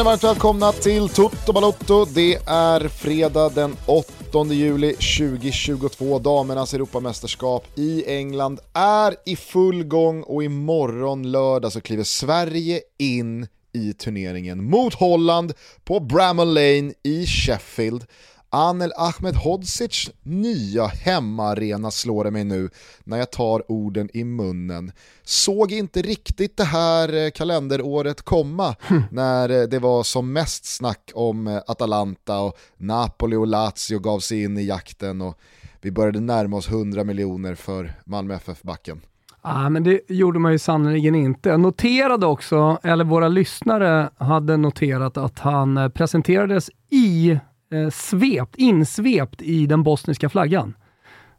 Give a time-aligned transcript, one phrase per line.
[0.00, 2.04] ni varmt välkomna till Toto Balotto.
[2.04, 6.18] Det är fredag den 8 juli 2022.
[6.18, 13.46] Damernas Europamästerskap i England är i full gång och imorgon lördag så kliver Sverige in
[13.72, 15.52] i turneringen mot Holland
[15.84, 18.04] på Bramall Lane i Sheffield.
[18.52, 22.70] Anel Ahmedhodzics nya hemmaarena slår det mig nu
[23.04, 24.92] när jag tar orden i munnen.
[25.22, 29.02] Såg inte riktigt det här eh, kalenderåret komma hm.
[29.10, 34.20] när eh, det var som mest snack om eh, Atalanta och Napoli och Lazio gav
[34.20, 35.38] sig in i jakten och
[35.80, 39.00] vi började närma oss 100 miljoner för Malmö FF-backen.
[39.42, 41.48] Ja, men det gjorde man ju sannerligen inte.
[41.48, 47.38] Jag noterade också, eller våra lyssnare hade noterat att han presenterades i
[47.70, 50.74] eh, svept, insvept i den bostniska flaggan.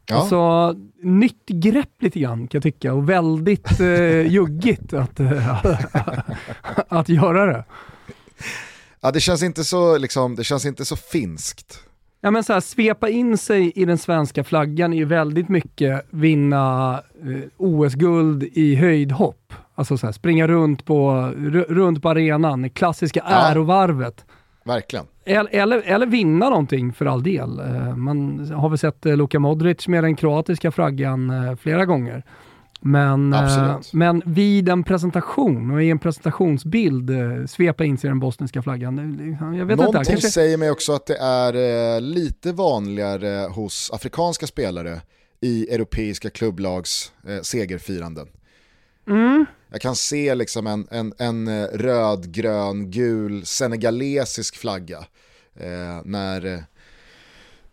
[0.06, 0.16] Ja.
[0.16, 3.86] Alltså, nytt grepp lite grann kan jag tycka och väldigt eh,
[4.32, 5.64] juggigt att, äh,
[6.88, 7.64] att göra det.
[9.00, 11.78] Ja, det känns inte så, liksom, det känns inte så finskt.
[12.20, 16.06] Ja, men så här, svepa in sig i den svenska flaggan är ju väldigt mycket
[16.10, 19.54] vinna eh, OS-guld i höjdhopp.
[19.74, 21.32] Alltså så här, springa runt på,
[21.68, 23.30] runt på arenan, klassiska ja.
[23.30, 24.24] ärovarvet.
[24.64, 25.06] Verkligen.
[25.24, 27.58] Eller, eller vinna någonting för all del.
[27.58, 32.22] Eh, man har väl sett eh, Luka Modric med den kroatiska flaggan eh, flera gånger.
[32.84, 33.36] Men,
[33.92, 37.10] men vid en presentation och i en presentationsbild
[37.50, 38.96] svepa in sig den bostniska flaggan.
[39.58, 40.30] Jag vet Någonting inte, kanske...
[40.30, 45.00] säger mig också att det är lite vanligare hos afrikanska spelare
[45.40, 47.12] i europeiska klubblags
[47.42, 48.26] segerfiranden.
[49.08, 49.46] Mm.
[49.72, 54.98] Jag kan se liksom en, en, en eh, röd, grön, gul senegalesisk flagga
[55.54, 56.60] eh, när, eh,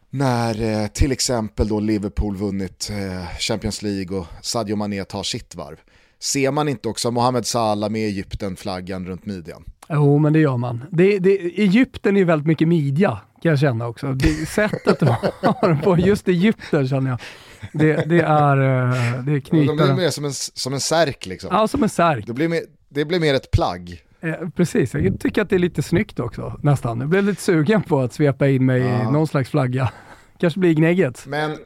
[0.09, 5.55] när eh, till exempel då Liverpool vunnit eh, Champions League och Sadio Mané tar sitt
[5.55, 5.77] varv.
[6.19, 9.63] Ser man inte också Mohamed Salah med Egypten-flaggan runt midjan?
[9.89, 10.83] Jo, men det gör man.
[10.91, 13.09] Det, det, Egypten är ju väldigt mycket midja,
[13.41, 14.13] kan jag känna också.
[14.13, 15.05] Det, sättet du
[15.41, 17.19] har på just Egypten känner jag.
[17.73, 19.77] Det, det är, eh, det är knytaren.
[19.77, 21.49] De blir mer som en, som en särk liksom.
[21.53, 22.27] Ja, som en särk.
[22.27, 24.03] Det blir mer, det blir mer ett plagg.
[24.21, 26.99] Eh, precis, jag tycker att det är lite snyggt också nästan.
[26.99, 29.09] Jag blev lite sugen på att svepa in mig ja.
[29.09, 29.91] i någon slags flagga.
[30.39, 31.25] Kanske blir gnägget.
[31.27, 31.57] Men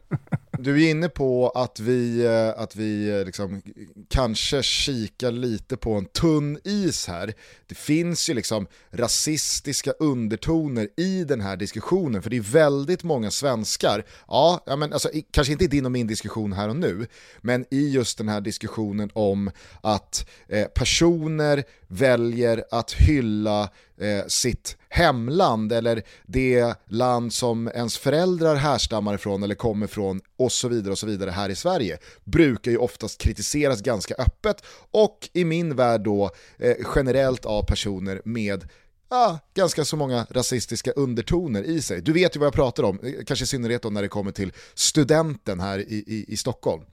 [0.57, 3.61] du är inne på att vi, eh, att vi eh, liksom
[4.09, 7.33] kanske kikar lite på en tunn is här.
[7.67, 13.31] Det finns ju liksom rasistiska undertoner i den här diskussionen, för det är väldigt många
[13.31, 17.07] svenskar, ja, ja men alltså, kanske inte i din och min diskussion här och nu,
[17.41, 24.77] men i just den här diskussionen om att eh, personer väljer att hylla eh, sitt
[24.89, 30.91] hemland eller det land som ens föräldrar härstammar ifrån eller kommer ifrån och så vidare
[30.91, 35.75] och så vidare här i Sverige brukar ju oftast kritiseras ganska öppet och i min
[35.75, 38.69] värld då eh, generellt av personer med
[39.09, 42.01] ah, ganska så många rasistiska undertoner i sig.
[42.01, 44.31] Du vet ju vad jag pratar om, eh, kanske i synnerhet då när det kommer
[44.31, 46.83] till studenten här i, i, i Stockholm.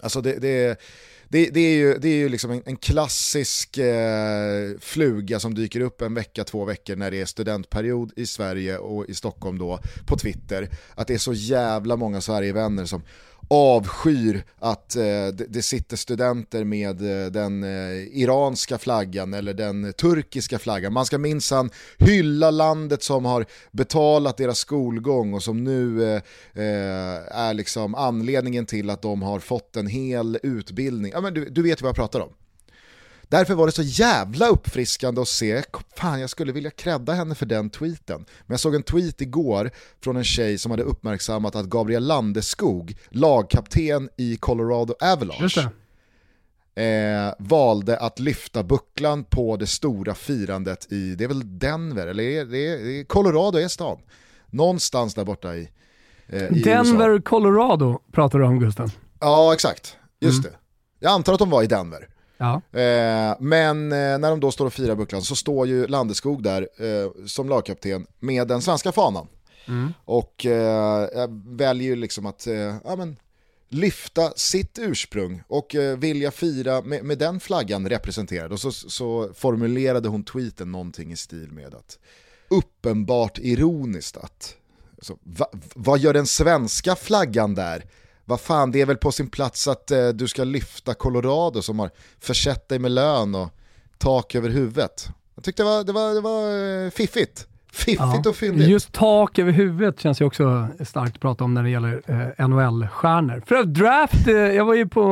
[0.00, 0.80] Alltså det, det
[1.28, 5.80] det, det, är ju, det är ju liksom en, en klassisk eh, fluga som dyker
[5.80, 9.80] upp en vecka, två veckor när det är studentperiod i Sverige och i Stockholm då
[10.06, 10.68] på Twitter.
[10.94, 13.02] Att det är så jävla många Sverigevänner som
[13.48, 19.92] avskyr att eh, det, det, sitter studenter med eh, den eh, iranska flaggan eller den
[19.92, 20.92] turkiska flaggan.
[20.92, 26.22] Man ska minsann hylla landet som har betalat deras skolgång och som nu eh,
[26.54, 31.12] eh, är liksom anledningen till att de har fått en hel utbildning.
[31.14, 32.30] Ja, men du, du vet vad jag pratar om.
[33.28, 35.62] Därför var det så jävla uppfriskande att se,
[35.96, 38.24] fan jag skulle vilja credda henne för den tweeten.
[38.46, 39.70] Men jag såg en tweet igår
[40.04, 45.68] från en tjej som hade uppmärksammat att Gabriel Landeskog, lagkapten i Colorado Avalanche,
[46.74, 52.22] eh, valde att lyfta bucklan på det stora firandet i, det är väl Denver, eller
[52.22, 53.98] är det, är, Colorado är stan.
[54.50, 55.70] Någonstans där borta i,
[56.26, 57.22] eh, i Denver, USA.
[57.22, 58.90] Colorado pratar du om Gusten.
[59.20, 59.96] Ja, exakt.
[60.20, 60.52] Just mm.
[60.52, 60.58] det.
[61.00, 62.08] Jag antar att de var i Denver.
[62.36, 62.54] Ja.
[62.80, 66.68] Eh, men eh, när de då står och firar bucklan så står ju Landeskog där
[66.78, 69.26] eh, som lagkapten med den svenska fanan.
[69.68, 69.92] Mm.
[70.04, 72.46] Och eh, väljer ju liksom att
[72.84, 73.16] ja, men,
[73.68, 78.52] lyfta sitt ursprung och vilja fira med, med den flaggan representerad.
[78.52, 81.98] Och så, så formulerade hon tweeten någonting i stil med att
[82.48, 84.54] uppenbart ironiskt att
[84.96, 87.84] alltså, va, vad gör den svenska flaggan där?
[88.28, 91.78] Vad fan, det är väl på sin plats att eh, du ska lyfta Colorado som
[91.78, 91.90] har
[92.20, 93.48] försett dig med lön och
[93.98, 95.08] tak över huvudet.
[95.34, 97.46] Jag tyckte det var, det var, det var eh, fiffigt.
[97.76, 98.30] Fiffigt ja.
[98.30, 98.68] och fyndigt.
[98.68, 102.48] Just tak över huvudet känns ju också starkt att prata om när det gäller eh,
[102.48, 103.42] NHL-stjärnor.
[103.46, 105.02] För draft, eh, jag var ju på,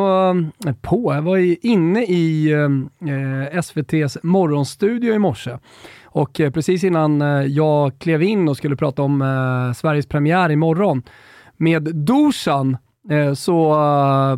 [0.67, 5.59] eh, på, jag var ju inne i eh, SVTs morgonstudio i morse.
[6.05, 11.03] Och eh, precis innan eh, jag klev in och skulle prata om Sveriges premiär imorgon
[11.57, 12.77] med Dusan
[13.37, 13.75] så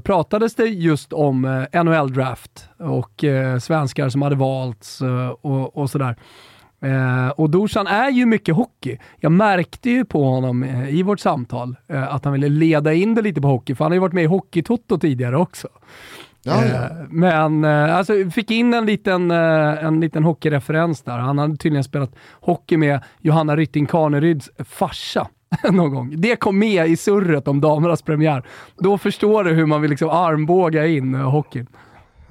[0.04, 3.24] pratades det just om NHL-draft och
[3.60, 5.02] svenskar som hade valts
[5.42, 6.16] och, och sådär.
[6.80, 8.98] Eh, och Dorsan är ju mycket hockey.
[9.20, 13.14] Jag märkte ju på honom eh, i vårt samtal eh, att han ville leda in
[13.14, 15.68] det lite på hockey, för han har ju varit med i Hockeytoto tidigare också.
[16.42, 16.84] Ja, ja.
[16.84, 21.18] Eh, men eh, alltså, fick in en liten, eh, en liten hockeyreferens där.
[21.18, 25.28] Han hade tydligen spelat hockey med Johanna Rytting Kaneryds farsa
[25.70, 26.14] någon gång.
[26.16, 28.46] Det kom med i surret om damernas premiär.
[28.78, 31.66] Då förstår du hur man vill liksom armbåga in hockeyn.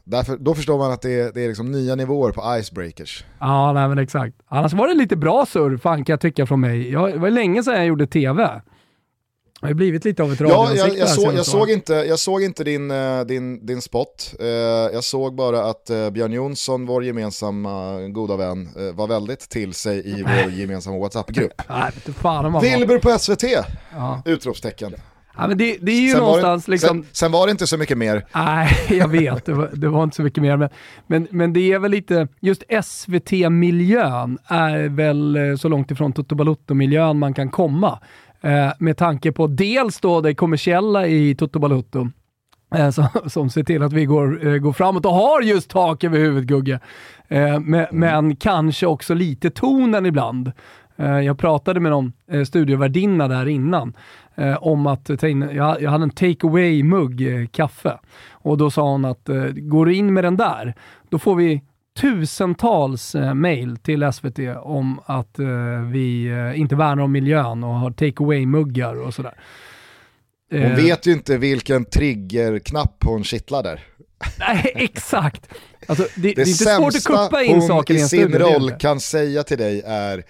[0.03, 3.25] Därför, då förstår man att det är, det är liksom nya nivåer på icebreakers.
[3.39, 4.35] Ja, nej, men exakt.
[4.47, 6.91] Annars var det lite bra surr, fan kan jag tycka från mig.
[6.91, 8.62] Jag, det var länge sedan jag gjorde TV.
[9.65, 12.44] Har ju blivit lite av ett Ja, jag, jag, såg, jag, såg inte, jag såg
[12.44, 14.35] inte din, eh, din, din spot.
[14.41, 14.47] Uh,
[14.94, 20.19] jag såg bara att uh, Björn Jonsson, vår gemensamma goda vän, var väldigt till sig
[20.19, 21.62] i vår gemensamma WhatsApp-grupp.
[22.62, 23.44] Wilbur på SVT!
[23.95, 24.21] Ja.
[24.25, 24.95] Utropstecken.
[25.38, 27.03] Ja, men det, det är ju sen någonstans var det, liksom...
[27.03, 28.25] Sen, sen, var det inte så mycket mer.
[28.35, 29.45] Nej, jag vet.
[29.45, 30.57] Det var, det var inte så mycket mer.
[30.57, 30.69] Men,
[31.07, 36.35] men, men, det är väl lite, just SVT-miljön är väl eh, så långt ifrån Toto
[36.35, 38.00] Balutto-miljön man kan komma.
[38.45, 42.09] Eh, med tanke på dels då det kommersiella i Toto Balutto,
[42.75, 46.03] eh, som, som ser till att vi går, eh, går framåt och har just tak
[46.03, 46.80] över huvudet Gugge.
[47.27, 47.86] Men, mm.
[47.92, 50.51] men kanske också lite tonen ibland.
[50.97, 52.13] Jag pratade med någon
[52.47, 53.94] studiovärdinna där innan
[54.59, 58.00] om att ta in, jag, jag hade en take away-mugg kaffe
[58.31, 60.75] och då sa hon att går du in med den där,
[61.09, 61.62] då får vi
[62.01, 65.47] tusentals eh, mail till SVT om att eh,
[65.92, 69.33] vi eh, inte värnar om miljön och har take away-muggar och sådär.
[70.51, 73.83] Hon eh, vet ju inte vilken triggerknapp hon kittlar där.
[74.39, 75.50] Nej, exakt.
[75.88, 78.71] Alltså, det, det, det är inte svårt att kuppa in saker i en sin roll
[78.71, 80.24] kan säga till dig är,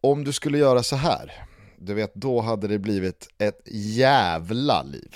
[0.00, 1.32] om du skulle göra så här,
[1.78, 5.14] du vet då hade det blivit ett jävla liv.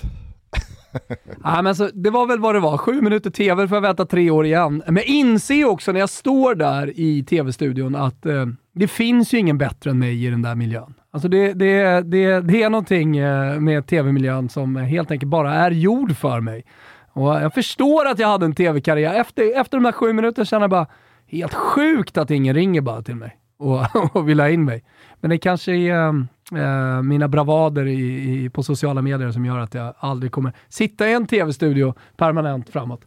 [1.43, 4.05] ja, men så, det var väl vad det var, sju minuter tv för att vänta
[4.05, 4.83] tre år igen.
[4.85, 9.37] Men jag inser också när jag står där i tv-studion att eh, det finns ju
[9.37, 10.93] ingen bättre än mig i den där miljön.
[11.11, 15.71] Alltså det, det, det, det är någonting eh, med tv-miljön som helt enkelt bara är
[15.71, 16.65] gjord för mig.
[17.13, 19.13] Och jag förstår att jag hade en tv-karriär.
[19.13, 20.87] Efter, efter de här sju minuterna känner jag bara,
[21.27, 23.81] helt sjukt att ingen ringer bara till mig och,
[24.15, 24.83] och vill ha in mig.
[25.21, 26.13] Men det kanske är eh,
[26.51, 31.09] eh, mina bravader i, i, på sociala medier som gör att jag aldrig kommer sitta
[31.09, 33.01] i en tv-studio permanent framåt.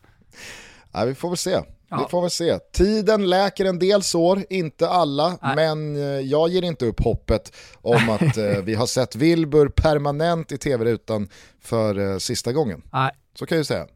[0.93, 1.61] Ja, vi får väl se.
[1.88, 1.97] Ja.
[2.03, 2.59] Vi får väl se.
[2.59, 5.56] Tiden läker en del sår, inte alla, Nej.
[5.56, 10.53] men eh, jag ger inte upp hoppet om att eh, vi har sett Wilbur permanent
[10.53, 11.29] i tv-rutan
[11.66, 12.82] för eh, sista gången.
[12.92, 13.10] Nej.
[13.38, 13.86] Så kan jag säga.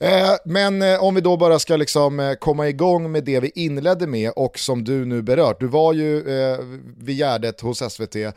[0.00, 3.52] Eh, men eh, om vi då bara ska liksom, eh, komma igång med det vi
[3.54, 5.60] inledde med och som du nu berört.
[5.60, 6.58] Du var ju eh,
[6.96, 8.32] vid Gärdet hos SVT eh,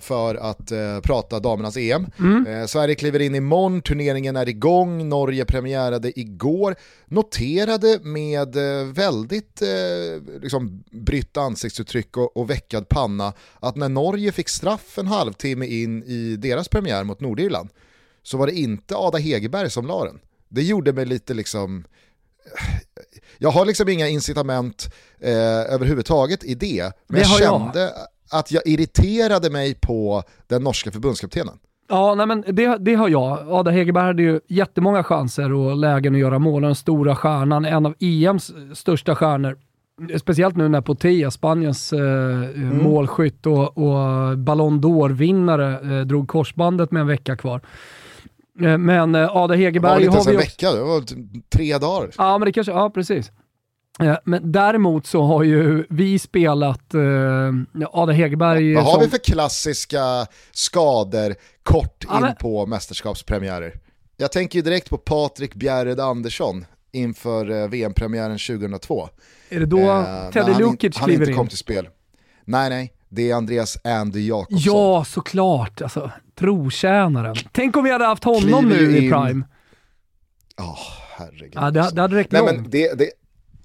[0.00, 2.06] för att eh, prata damernas EM.
[2.18, 2.68] Mm.
[2.68, 6.76] Sverige kliver in imorgon, turneringen är igång, Norge premiärade igår.
[7.06, 8.56] Noterade med
[8.94, 9.62] väldigt
[10.42, 16.02] liksom, brytt ansiktsuttryck och, och veckad panna att när Norge fick straff en halvtimme in
[16.02, 17.68] i deras premiär mot Nordirland
[18.26, 20.18] så var det inte Ada Hegerberg som la den.
[20.48, 21.84] Det gjorde mig lite liksom,
[23.38, 27.92] jag har liksom inga incitament eh, överhuvudtaget i det, men det jag kände jag.
[28.30, 31.58] att jag irriterade mig på den norska förbundskaptenen.
[31.88, 33.50] Ja, nej men det, det har jag.
[33.50, 36.62] Ada Hegerberg hade ju jättemånga chanser och lägen att göra mål.
[36.62, 39.58] Den stora stjärnan, en av EMs största stjärnor.
[40.18, 42.82] Speciellt nu när Potea, Spaniens eh, mm.
[42.82, 47.60] målskytt och, och Ballon d'Or-vinnare, eh, drog korsbandet med en vecka kvar.
[48.62, 50.04] Eh, men eh, Ada Hegerberg har vi...
[50.04, 51.04] Inte ens en vecka, det var
[51.50, 52.10] tre dagar.
[52.18, 53.32] Ja, men det kanske, ja precis.
[54.00, 58.74] Eh, men däremot så har ju vi spelat eh, Ada Hegerberg...
[58.74, 59.00] Vad har som...
[59.00, 62.36] vi för klassiska skador kort ja, in men...
[62.36, 63.74] på mästerskapspremiärer?
[64.16, 69.08] Jag tänker ju direkt på Patrik Bjärred Andersson inför VM-premiären 2002.
[69.48, 71.18] Är det då eh, Teddy Lukic kliver in?
[71.18, 71.88] Han inte kom till spel.
[72.44, 72.92] Nej, nej.
[73.08, 74.74] Det är Andreas Andy Jakobsson.
[74.74, 75.82] Ja, såklart.
[75.82, 77.36] Alltså, trotjänaren.
[77.52, 79.44] Tänk om vi hade haft honom Kliver nu i Prime.
[80.56, 80.78] Ja, oh,
[81.16, 81.52] herregud.
[81.54, 83.10] Ja, det, det hade räckt Nej, men det, det,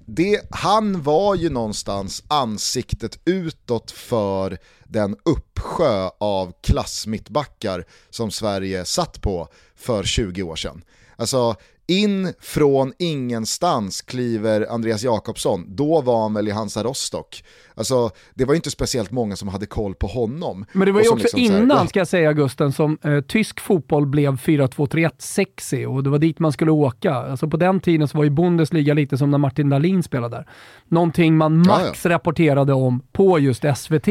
[0.06, 9.22] det, Han var ju någonstans ansiktet utåt för den uppsjö av klassmittbackar som Sverige satt
[9.22, 10.84] på för 20 år sedan.
[11.16, 11.56] Alltså
[11.88, 17.44] in från ingenstans kliver Andreas Jakobsson, då var han väl i Hansa Rostock.
[17.76, 20.66] Alltså det var ju inte speciellt många som hade koll på honom.
[20.72, 23.60] Men det var ju också liksom innan, här, ska jag säga Gusten, som eh, tysk
[23.60, 27.14] fotboll blev 4-2-3-1 sexy och det var dit man skulle åka.
[27.14, 30.48] Alltså på den tiden så var ju Bundesliga lite som när Martin Dahlin spelade där.
[30.88, 32.16] Någonting man max ja, ja.
[32.16, 34.08] rapporterade om på just SVT.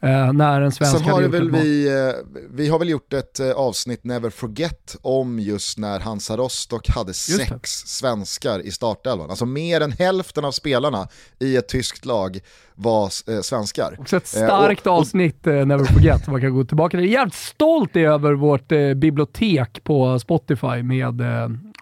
[0.00, 2.14] Eh, när en svensk Sen har väl vi, eh,
[2.50, 7.14] vi har väl gjort ett eh, avsnitt Never Forget om just när Hansa Rostock hade
[7.14, 9.30] sex svenskar i startelvan.
[9.30, 12.40] Alltså mer än hälften av spelarna i ett tyskt lag
[12.74, 13.96] var eh, svenskar.
[13.98, 17.00] Också ett starkt och, och, avsnitt, eh, Never Forget, man kan gå tillbaka till.
[17.00, 21.22] Jag är jävligt stolt över vårt eh, bibliotek på Spotify med,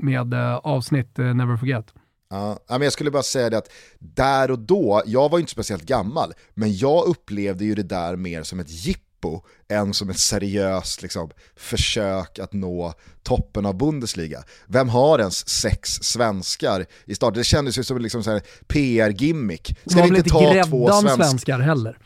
[0.01, 1.95] med avsnitt Never Forget.
[2.29, 5.83] Ja, men jag skulle bara säga det att där och då, jag var inte speciellt
[5.83, 11.03] gammal, men jag upplevde ju det där mer som ett jippo än som ett seriöst
[11.03, 14.45] liksom, försök att nå toppen av Bundesliga.
[14.67, 17.35] Vem har ens sex svenskar i start?
[17.35, 19.79] Det kändes ju som liksom en PR-gimmick.
[19.87, 21.17] Ska vi inte ta två svenskar?
[21.17, 21.99] svenskar heller.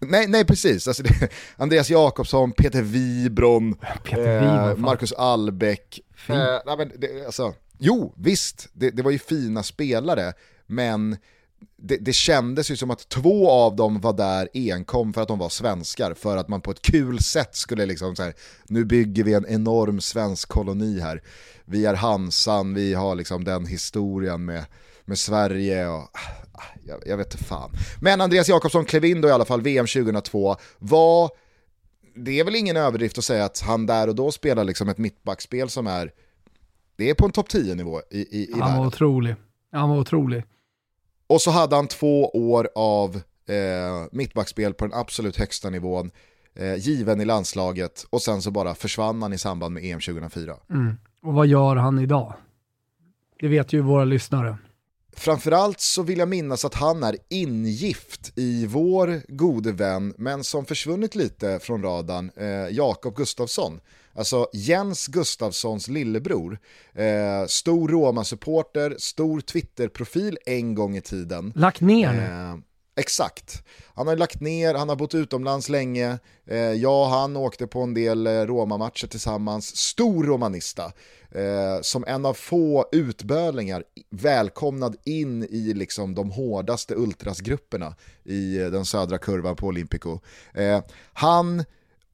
[0.00, 0.88] Nej, nej precis.
[0.88, 6.00] Alltså det, Andreas Jakobsson, Peter Wibron, Peter eh, Marcus Albeck.
[6.28, 10.32] Eh, nej, men det, alltså, Jo, visst, det, det var ju fina spelare,
[10.66, 11.16] men
[11.76, 15.38] det, det, kändes ju som att två av dem var där enkom för att de
[15.38, 18.34] var svenskar, för att man på ett kul sätt skulle liksom så här,
[18.66, 21.22] nu bygger vi en enorm svensk koloni här.
[21.64, 24.64] Vi är Hansan, vi har liksom den historien med,
[25.04, 26.10] med Sverige och
[26.84, 27.70] jag, jag vet inte fan.
[28.00, 31.30] Men Andreas Jakobsson klev in då i alla fall, VM 2002, var,
[32.14, 34.98] det är väl ingen överdrift att säga att han där och då spelar liksom ett
[34.98, 36.12] mittbackspel som är
[36.96, 38.78] det är på en topp 10-nivå i, i, i Han världen.
[38.78, 39.36] var otrolig.
[39.72, 40.44] Han var otrolig.
[41.26, 43.16] Och så hade han två år av
[43.48, 46.10] eh, mittbackspel på den absolut högsta nivån,
[46.54, 50.56] eh, given i landslaget och sen så bara försvann han i samband med EM 2004.
[50.70, 50.96] Mm.
[51.22, 52.32] Och vad gör han idag?
[53.40, 54.56] Det vet ju våra lyssnare.
[55.16, 60.64] Framförallt så vill jag minnas att han är ingift i vår gode vän, men som
[60.64, 63.80] försvunnit lite från radarn, eh, Jakob Gustafsson.
[64.16, 66.58] Alltså Jens Gustafssons lillebror,
[66.94, 71.52] eh, stor Roma-supporter, stor Twitter-profil en gång i tiden.
[71.56, 72.56] Lagt ner eh,
[72.98, 73.62] Exakt.
[73.94, 76.18] Han har lagt ner, han har bott utomlands länge.
[76.46, 79.76] Eh, jag och han åkte på en del eh, Roma-matcher tillsammans.
[79.76, 80.92] Stor romanista.
[81.30, 87.94] Eh, som en av få utbölingar välkomnad in i liksom de hårdaste ultrasgrupperna
[88.24, 90.18] i eh, den södra kurvan på Olympico.
[90.54, 90.80] Eh,
[91.12, 91.64] han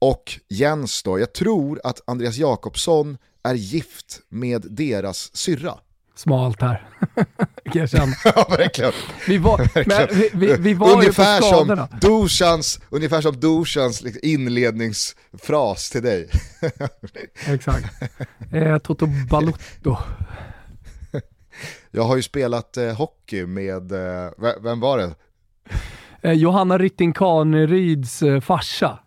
[0.03, 5.73] och Jens då, jag tror att Andreas Jakobsson är gift med deras syrra.
[6.15, 6.87] Smalt här,
[7.63, 8.13] kan jag känna.
[8.25, 8.91] ja, verkligen.
[9.27, 9.57] Vi var.
[9.87, 11.87] Men, vi, vi, vi var ungefär ju på skadorna.
[11.87, 16.29] Som Dushans, ungefär som Dushans liksom inledningsfras till dig.
[17.47, 17.85] Exakt.
[18.53, 19.97] Eh, Toto Balutto.
[21.91, 24.31] Jag har ju spelat eh, hockey med, eh,
[24.61, 25.15] vem var det?
[26.21, 28.99] Eh, Johanna Rytting Kaneryds eh, farsa.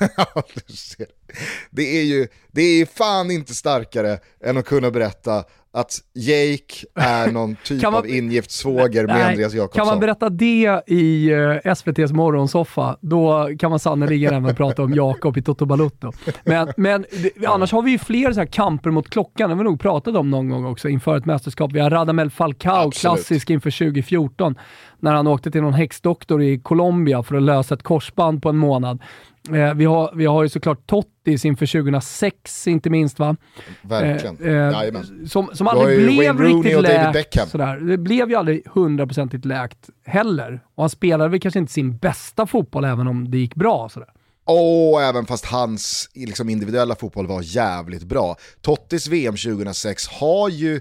[1.70, 7.32] det är ju det är fan inte starkare än att kunna berätta att Jake är
[7.32, 9.80] någon typ man, av ingift svåger med Andreas Jakobsson.
[9.80, 14.94] Kan man berätta det i eh, SVTs morgonsoffa, då kan man sannerligen även prata om
[14.94, 16.12] Jakob i Toto Balutto.
[16.44, 17.04] Men, men
[17.46, 20.16] annars har vi ju fler så här kamper mot klockan, det har vi nog pratat
[20.16, 21.72] om någon gång också inför ett mästerskap.
[21.72, 22.94] Vi har Radamel Falcao, Absolut.
[22.94, 24.54] klassisk inför 2014,
[24.98, 28.56] när han åkte till någon häxdoktor i Colombia för att lösa ett korsband på en
[28.56, 29.02] månad.
[29.48, 33.36] Eh, vi, har, vi har ju såklart Tottis inför 2006 inte minst va?
[33.82, 37.50] Verkligen, eh, eh, Som, som aldrig blev riktigt läkt.
[37.50, 37.76] Sådär.
[37.76, 40.60] Det blev ju aldrig hundraprocentigt läkt heller.
[40.74, 43.88] Och han spelade väl kanske inte sin bästa fotboll även om det gick bra.
[43.88, 44.08] Sådär.
[44.44, 48.36] Och även fast hans liksom, individuella fotboll var jävligt bra.
[48.60, 50.80] Tottis VM 2006 har ju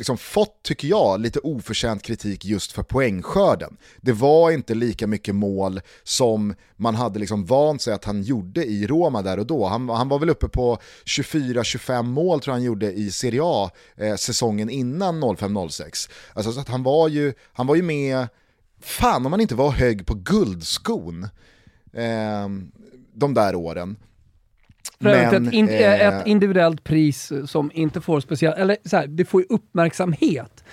[0.00, 3.76] liksom fått, tycker jag, lite oförtjänt kritik just för poängskörden.
[4.00, 8.64] Det var inte lika mycket mål som man hade liksom vant sig att han gjorde
[8.64, 9.66] i Roma där och då.
[9.66, 13.70] Han, han var väl uppe på 24-25 mål tror jag han gjorde i Serie A
[13.96, 16.10] eh, säsongen innan 05-06.
[16.32, 18.28] Alltså så att han var ju, han var ju med,
[18.80, 21.24] fan om han inte var hög på guldskon
[21.92, 22.48] eh,
[23.14, 23.96] de där åren.
[24.98, 29.24] Men, ett, in, eh, ett, individuellt pris som inte får speciellt, eller så här, det
[29.24, 30.64] får ju uppmärksamhet.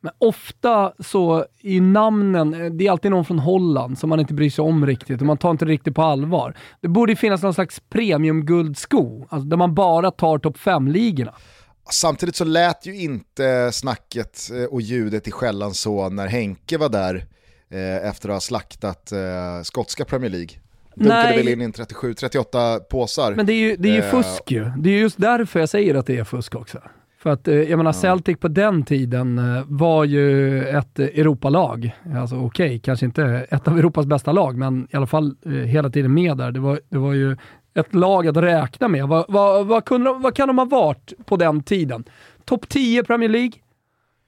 [0.00, 4.50] Men ofta så i namnen, det är alltid någon från Holland som man inte bryr
[4.50, 6.56] sig om riktigt och man tar inte riktigt på allvar.
[6.80, 11.34] Det borde finnas någon slags premiumguldsko, alltså där man bara tar topp 5-ligorna.
[11.90, 16.88] Samtidigt så lät ju inte snacket eh, och ljudet i skällan så när Henke var
[16.88, 17.26] där
[17.70, 20.48] eh, efter att ha slaktat eh, skotska Premier League.
[20.96, 21.36] Dunkade Nej.
[21.36, 23.34] väl in in 37-38 påsar.
[23.34, 24.10] Men det är ju, det är ju eh.
[24.10, 24.70] fusk ju.
[24.78, 26.78] Det är just därför jag säger att det är fusk också.
[27.18, 31.96] För att, eh, jag menar, Celtic på den tiden eh, var ju ett Europalag.
[32.16, 35.52] Alltså okej, okay, kanske inte ett av Europas bästa lag, men i alla fall eh,
[35.52, 36.52] hela tiden med där.
[36.52, 37.36] Det var, det var ju
[37.74, 39.08] ett lag att räkna med.
[39.08, 42.04] Vad, vad, vad, kunde, vad kan de ha varit på den tiden?
[42.44, 43.52] Topp 10 Premier League?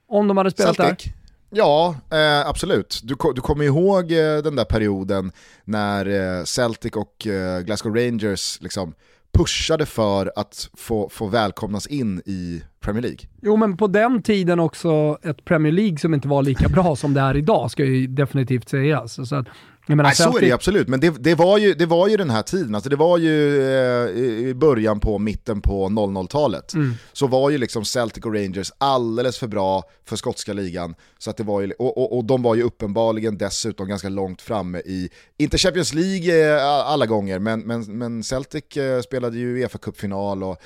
[0.07, 1.03] Om de hade spelat Celtic.
[1.03, 1.18] där?
[1.49, 3.01] Ja, eh, absolut.
[3.03, 5.31] Du, du kommer ihåg eh, den där perioden
[5.65, 6.05] när
[6.39, 8.93] eh, Celtic och eh, Glasgow Rangers liksom
[9.33, 13.19] pushade för att få, få välkomnas in i Premier League.
[13.41, 17.13] Jo, men på den tiden också ett Premier League som inte var lika bra som
[17.13, 19.29] det är idag, ska ju definitivt sägas.
[19.29, 19.47] Så att,
[19.95, 22.29] menar, Nej, så är det absolut, men det, det, var ju, det var ju den
[22.29, 24.09] här tiden, alltså det var ju eh,
[24.49, 26.93] i början på mitten på 00-talet, mm.
[27.13, 31.37] så var ju liksom Celtic och Rangers alldeles för bra för skotska ligan, så att
[31.37, 35.09] det var ju, och, och, och de var ju uppenbarligen dessutom ganska långt framme i,
[35.37, 40.61] inte Champions League eh, alla gånger, men, men, men Celtic eh, spelade ju Uefa-cupfinal och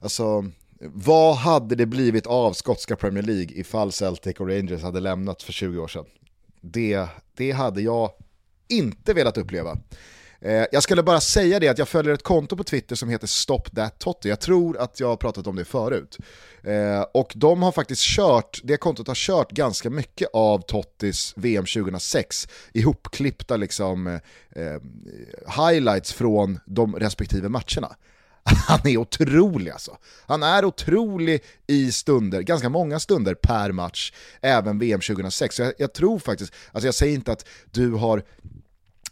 [0.00, 0.44] alltså
[0.84, 5.52] vad hade det blivit av skotska Premier League ifall Celtic och Rangers hade lämnat för
[5.52, 6.04] 20 år sedan?
[6.60, 8.10] Det, det hade jag
[8.72, 9.78] inte velat uppleva.
[10.40, 13.26] Eh, jag skulle bara säga det att jag följer ett konto på Twitter som heter
[13.26, 14.28] Stop That Totti.
[14.28, 16.18] Jag tror att jag har pratat om det förut.
[16.64, 21.64] Eh, och de har faktiskt kört, det kontot har kört ganska mycket av Tottis VM
[21.64, 24.80] 2006, ihopklippta liksom, eh, eh,
[25.64, 27.96] highlights från de respektive matcherna.
[28.68, 29.96] Han är otrolig alltså.
[30.26, 35.56] Han är otrolig i stunder, ganska många stunder per match, även VM 2006.
[35.56, 38.22] Så jag, jag tror faktiskt, alltså jag säger inte att du har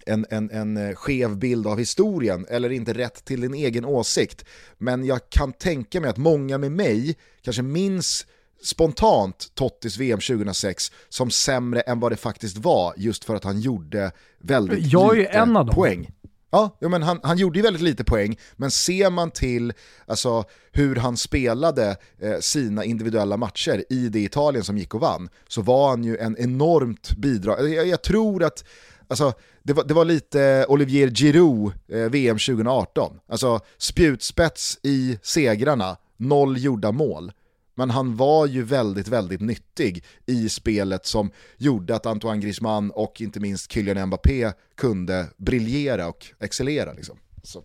[0.07, 4.45] en, en, en eh, skev bild av historien eller inte rätt till din egen åsikt.
[4.79, 8.27] Men jag kan tänka mig att många med mig kanske minns
[8.63, 13.61] spontant Tottis VM 2006 som sämre än vad det faktiskt var just för att han
[13.61, 15.75] gjorde väldigt jag lite en av dem.
[15.75, 16.11] poäng.
[16.53, 19.73] Ja men han, han gjorde ju väldigt lite poäng, men ser man till
[20.07, 25.29] alltså, hur han spelade eh, sina individuella matcher i det Italien som gick och vann,
[25.49, 27.71] så var han ju en enormt bidrag.
[27.71, 28.65] Jag, jag tror att
[29.09, 29.33] alltså,
[29.63, 33.21] det, var, det var lite Olivier Giroud eh, VM 2018.
[33.29, 37.33] Alltså spjutspets i segrarna, noll gjorda mål.
[37.75, 43.21] Men han var ju väldigt, väldigt nyttig i spelet som gjorde att Antoine Griezmann och
[43.21, 46.93] inte minst Kylian Mbappé kunde briljera och excellera.
[46.93, 47.19] Liksom.
[47.43, 47.63] Så,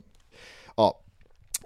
[0.75, 0.99] ja.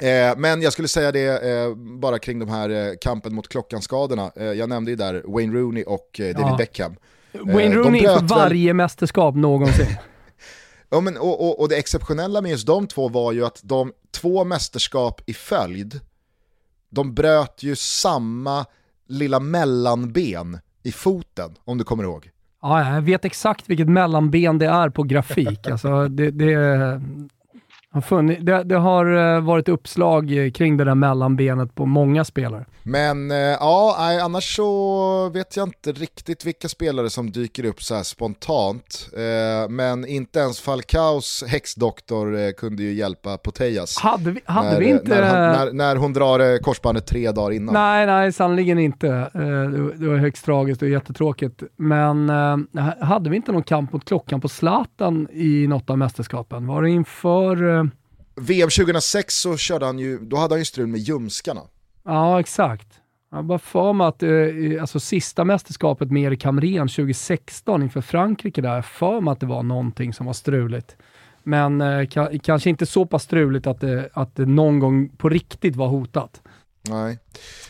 [0.02, 4.32] Eh, men jag skulle säga det eh, bara kring de här eh, kampen mot klockanskadorna.
[4.36, 6.56] Eh, jag nämnde ju där Wayne Rooney och eh, David ja.
[6.58, 6.96] Beckham.
[7.32, 8.76] Wayne Rooney för varje väl...
[8.76, 9.88] mästerskap någonsin.
[10.90, 13.94] Ja, men, och, och, och det exceptionella med just de två var ju att de
[14.12, 16.00] två mästerskap i följd
[16.90, 18.66] de bröt ju samma
[19.08, 22.32] lilla mellanben i foten, om du kommer ihåg.
[22.62, 25.68] Ja, jag vet exakt vilket mellanben det är på grafik.
[25.72, 27.02] alltså, det, det,
[28.40, 32.66] det, det, har eh, varit uppslag eh, kring det där mellanbenet på många spelare.
[32.84, 37.96] Men eh, ja, annars så vet jag inte riktigt vilka spelare som dyker upp så
[37.96, 39.10] här spontant.
[39.70, 43.98] Men inte ens Falcaos häxdoktor kunde ju hjälpa Potejas.
[43.98, 45.22] Hade vi, hade när, vi inte...
[45.22, 47.74] När, när, när, hon drar korsbandet tre dagar innan.
[47.74, 49.08] Nej, nej, sannerligen inte.
[49.96, 51.64] Det var högst tragiskt och jättetråkigt.
[51.76, 52.30] Men
[53.02, 56.68] hade vi inte någon kamp mot klockan på Zlatan i något av mästerskapen?
[56.68, 57.79] Var det inför
[58.40, 61.62] VM 2006 så körde han ju, då hade han ju strul med ljumskarna.
[62.04, 62.88] Ja, exakt.
[63.32, 68.62] Jag bara för mig att eh, alltså, sista mästerskapet med Erik Hamrén 2016 inför Frankrike
[68.62, 70.98] där, jag för mig att det var någonting som var struligt.
[71.44, 72.08] Men eh,
[72.44, 76.42] kanske inte så pass struligt att det, att det någon gång på riktigt var hotat.
[76.90, 77.20] Nej.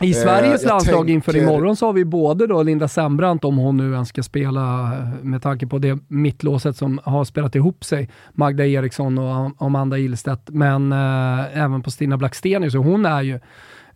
[0.01, 1.13] I Sveriges eh, landslag tänker...
[1.13, 4.93] inför imorgon så har vi både då Linda Sembrant, om hon nu ens ska spela,
[4.97, 9.97] eh, med tanke på det mittlåset som har spelat ihop sig, Magda Eriksson och Amanda
[9.97, 13.39] Ilstedt, men eh, även på Stina Blackstenius, och hon är ju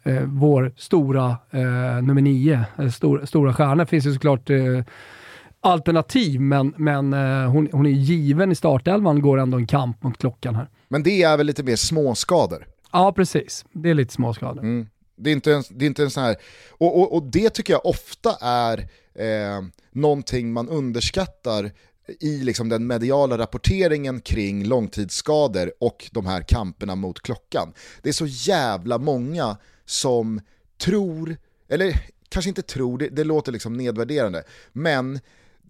[0.03, 3.85] eh, vår stora eh, nummer nio, eh, stor, stora stjärna.
[3.85, 4.49] finns ju såklart
[5.61, 7.13] alternativ, men, men
[7.47, 10.69] hon, hon är given i startelvan, går ändå en kamp mot klockan här.
[10.87, 12.65] Men det är väl lite mer småskador?
[12.91, 13.65] Ja, precis.
[13.71, 14.63] Det är lite småskador.
[14.63, 14.87] Mm.
[15.15, 16.35] Det är inte en, det är inte en sån här,
[16.69, 21.71] och, och, och det tycker jag ofta är eh, någonting man underskattar
[22.19, 27.73] i liksom den mediala rapporteringen kring långtidsskador och de här kamperna mot klockan.
[28.01, 30.41] Det är så jävla många som
[30.77, 31.37] tror,
[31.69, 35.19] eller kanske inte tror, det, det låter liksom nedvärderande, men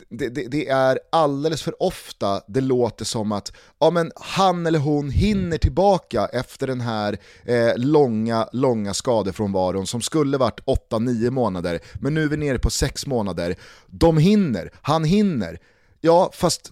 [0.10, 4.80] det, det, det, är alldeles för ofta det låter som att ja, men han eller
[4.80, 10.60] hon hinner tillbaka efter den här eh, långa, långa skadefrånvaron som skulle varit
[10.92, 13.56] 8-9 månader, men nu är vi nere på 6 månader.
[13.88, 15.60] De hinner, han hinner.
[16.02, 16.72] Ja, fast...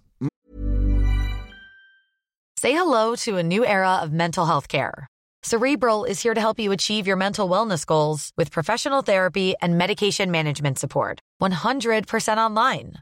[2.62, 5.08] Say hello to a new era of mental health care.
[5.44, 9.78] Cerebral is here to help you achieve your mental wellness goals with professional therapy and
[9.78, 11.20] medication management support.
[11.41, 13.02] 100% online.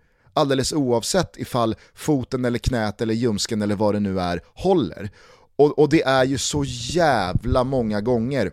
[0.33, 5.09] Alldeles oavsett ifall foten eller knät eller ljumsken eller vad det nu är håller.
[5.55, 8.51] Och, och det är ju så jävla många gånger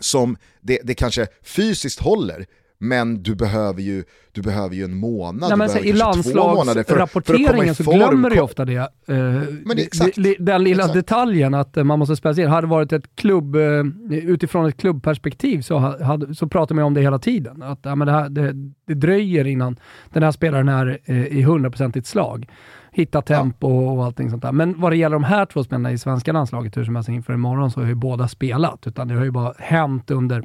[0.00, 2.46] som det, det kanske fysiskt håller,
[2.80, 6.54] men du behöver ju, du behöver ju en månad, Nej, men du behöver kanske två
[6.54, 7.96] månader för, för att komma i så form.
[7.98, 8.76] glömmer du ofta det.
[8.76, 8.86] Eh,
[9.76, 10.16] det- exakt.
[10.16, 10.94] li- Den lilla Exakt.
[10.94, 12.50] detaljen att eh, man måste spela sig in.
[12.50, 13.62] Hade det varit ett klubb, eh,
[14.12, 17.62] utifrån ett klubbperspektiv så, ha- hade, så pratar man om det hela tiden.
[17.62, 18.52] Att ja, men det, här, det,
[18.86, 19.76] det dröjer innan
[20.12, 22.48] den här spelaren är eh, i hundraprocentigt slag.
[22.92, 24.52] Hitta tempo och allting sånt där.
[24.52, 27.32] Men vad det gäller de här två spelarna i svenska landslaget, hur som helst inför
[27.34, 28.86] imorgon, så har ju båda spelat.
[28.86, 30.44] Utan det har ju bara hänt under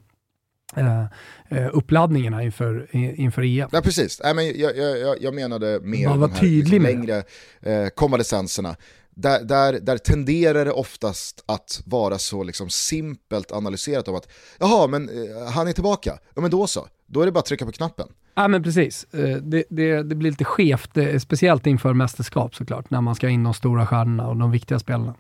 [0.78, 3.70] eh, uppladdningarna inför, inför EM.
[3.72, 6.92] Ja precis, Nej, men jag, jag, jag- menade mer Bara var de här tydlig med
[6.96, 7.24] längre
[7.62, 8.76] eh, konvalescenserna.
[9.16, 14.28] Där, där, där tenderar det oftast att vara så liksom simpelt analyserat om att
[14.60, 17.46] jaha, men eh, han är tillbaka, ja men då så, då är det bara att
[17.46, 18.08] trycka på knappen.
[18.36, 19.04] Ja men precis.
[19.14, 23.44] Eh, Det, det, det blir lite skevt, speciellt inför mästerskap såklart, när man ska in
[23.44, 25.14] de stora stjärnorna och de viktiga spelarna.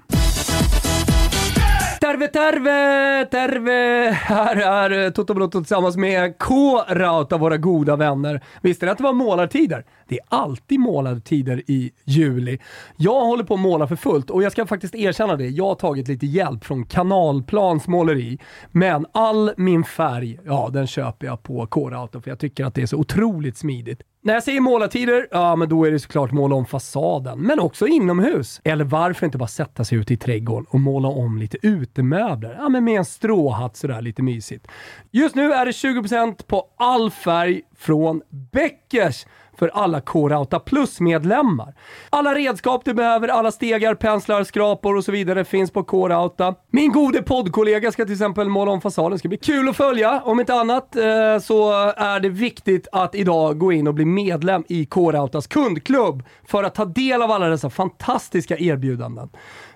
[2.14, 4.12] Terve, terve, terve!
[4.12, 8.42] Här är eh, Toto Blotto tillsammans med K-Rauta, våra goda vänner.
[8.62, 9.86] Visste ni att det var målartider?
[10.08, 12.58] Det är alltid målartider i juli.
[12.98, 15.48] Jag håller på att måla för fullt och jag ska faktiskt erkänna det.
[15.48, 18.40] Jag har tagit lite hjälp från Kanalplans måleri.
[18.72, 22.82] Men all min färg, ja den köper jag på K-Rauta för jag tycker att det
[22.82, 24.02] är så otroligt smidigt.
[24.26, 27.88] När jag säger målartider, ja men då är det såklart måla om fasaden, men också
[27.88, 28.62] inomhus.
[28.64, 32.56] Eller varför inte bara sätta sig ute i trädgården och måla om lite utemöbler?
[32.60, 34.68] Ja men med en stråhatt sådär lite mysigt.
[35.12, 39.26] Just nu är det 20% på all färg från Beckers
[39.58, 41.74] för alla K-Rauta Plus-medlemmar.
[42.10, 46.56] Alla redskap du behöver, alla stegar, penslar, skrapor och så vidare finns på K-Rauta.
[46.72, 49.12] Min gode poddkollega ska till exempel måla om fasaden.
[49.12, 50.22] Det ska bli kul att följa.
[50.26, 54.64] Om inte annat eh, så är det viktigt att idag gå in och bli medlem
[54.68, 59.30] i K-Rautas kundklubb för att ta del av alla dessa fantastiska erbjudanden.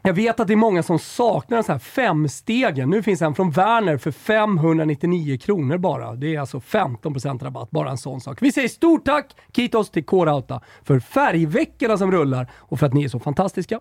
[0.08, 2.90] Jag vet att det är många som saknar den så här femstegen.
[2.90, 6.16] Nu finns en från Werner för 599 kronor bara.
[6.16, 8.38] Det är alltså 15% rabatt, bara en sån sak.
[8.42, 13.04] Vi säger stort tack Kitos till K-Rauta för färgveckorna som rullar och för att ni
[13.04, 13.80] är så fantastiska.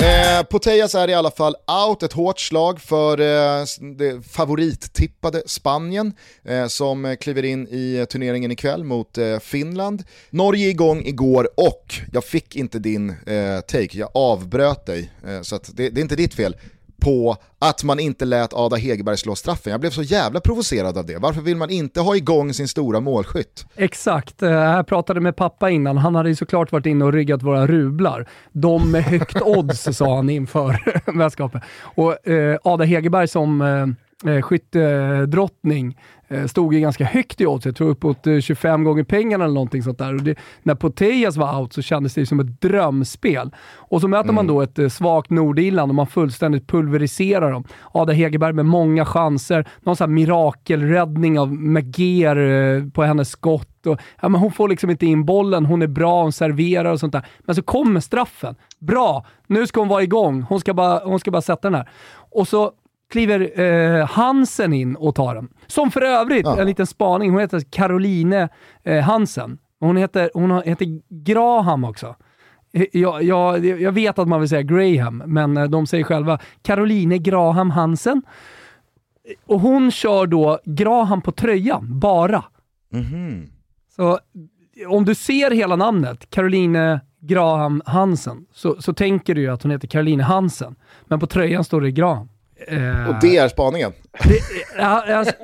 [0.00, 1.56] Eh, Potejas är i alla fall
[1.86, 3.64] out, ett hårt slag för eh,
[3.98, 6.12] det favorittippade Spanien
[6.44, 10.04] eh, som kliver in i turneringen ikväll mot eh, Finland.
[10.30, 15.56] Norge igång igår och jag fick inte din eh, take, jag avbröt dig, eh, så
[15.56, 16.56] att det, det är inte ditt fel
[17.02, 19.70] på att man inte lät Ada Hegerberg slå straffen.
[19.70, 21.16] Jag blev så jävla provocerad av det.
[21.18, 23.66] Varför vill man inte ha igång sin stora målskytt?
[23.76, 24.42] Exakt.
[24.42, 25.96] Eh, Jag pratade med pappa innan.
[25.96, 28.28] Han hade ju såklart varit inne och ryggat våra rublar.
[28.52, 30.78] De med högt odds, sa han inför
[31.12, 31.62] mästerskapet.
[31.80, 33.86] Och eh, Ada Hegerberg som eh,
[34.26, 35.96] eh, skyttedrottning
[36.28, 37.66] eh, stod ju ganska högt i odds.
[37.66, 40.14] Jag tror uppåt eh, 25 gånger pengarna eller någonting sånt där.
[40.14, 43.50] Och det, när Potejas var out så kändes det som ett drömspel.
[43.74, 47.64] Och så möter man då ett eh, svagt Nordirland och man fullständigt pulveriserar dem.
[47.92, 53.86] Ada Hegerberg med många chanser, någon sån här mirakelräddning av Maguer eh, på hennes skott.
[53.86, 57.00] Och, ja, men hon får liksom inte in bollen, hon är bra, hon serverar och
[57.00, 57.26] sånt där.
[57.40, 58.54] Men så kommer straffen.
[58.78, 60.42] Bra, nu ska hon vara igång.
[60.42, 61.88] Hon ska bara, hon ska bara sätta den här.
[62.30, 62.72] Och så
[63.10, 65.48] kliver eh, Hansen in och tar den.
[65.66, 66.60] Som för övrigt, Ja.
[66.60, 68.48] en liten spaning, hon heter Caroline
[68.84, 69.58] eh, Hansen.
[69.80, 70.86] Hon heter, hon heter
[71.24, 72.14] Graham också.
[72.92, 77.22] jag, jag, jag vet att man vill säga Graham, men eh, de säger själva Caroline
[77.22, 78.22] Graham Hansen.
[79.46, 82.44] Och hon kör då Graham på tröjan, bara.
[82.92, 83.50] Mhm.
[83.96, 84.18] Så
[84.88, 89.70] om du ser hela namnet, Caroline Graham Hansen, så, så tänker du ju att hon
[89.72, 90.76] heter Caroline Hansen.
[91.04, 92.28] Men på tröjan står det Graham.
[92.66, 93.92] Eh, Och det är spaningen.
[94.24, 95.34] det, alltså,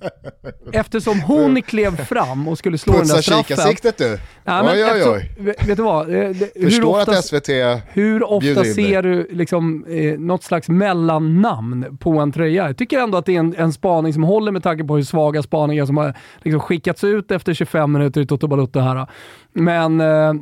[0.72, 3.44] eftersom hon klev fram och skulle slå den där Putsa straffen.
[3.44, 4.18] kikarsiktet du.
[4.44, 5.30] Ja, men oj, oj, eftersom- oj.
[5.38, 6.14] Vet vet du vad?
[6.14, 6.30] Eh,
[6.62, 7.48] Förstår ofta, att SVT
[7.92, 12.66] hur ofta ser du liksom, eh, något slags mellannamn på en tröja?
[12.66, 15.02] Jag tycker ändå att det är en, en spaning som håller med tanke på hur
[15.02, 19.06] svaga spaningar som har liksom, skickats ut efter 25 minuter i Toto Balotto här.
[19.52, 20.32] Men eh,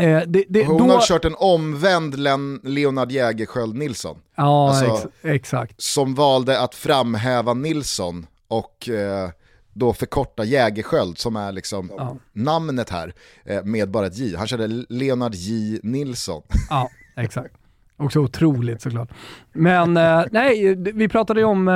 [0.00, 0.94] eh, det, det, Hon då...
[0.94, 4.16] har kört en omvänd Len Leonard Jägerskiöld Nilsson.
[4.36, 5.74] Ja, Alltså- ex, exakt.
[5.82, 9.30] Som valde att framhäva Nilsson och eh,
[9.72, 12.16] då förkorta Jägerskiöld som är liksom Ja.
[12.32, 13.12] namnet här
[13.44, 14.36] eh, med bara ett J.
[14.36, 16.42] Han körde Leonard J Nilsson.
[16.70, 17.54] Ja, exakt.
[17.96, 19.08] Också otroligt såklart.
[19.52, 21.68] Men eh, nej, vi pratade ju om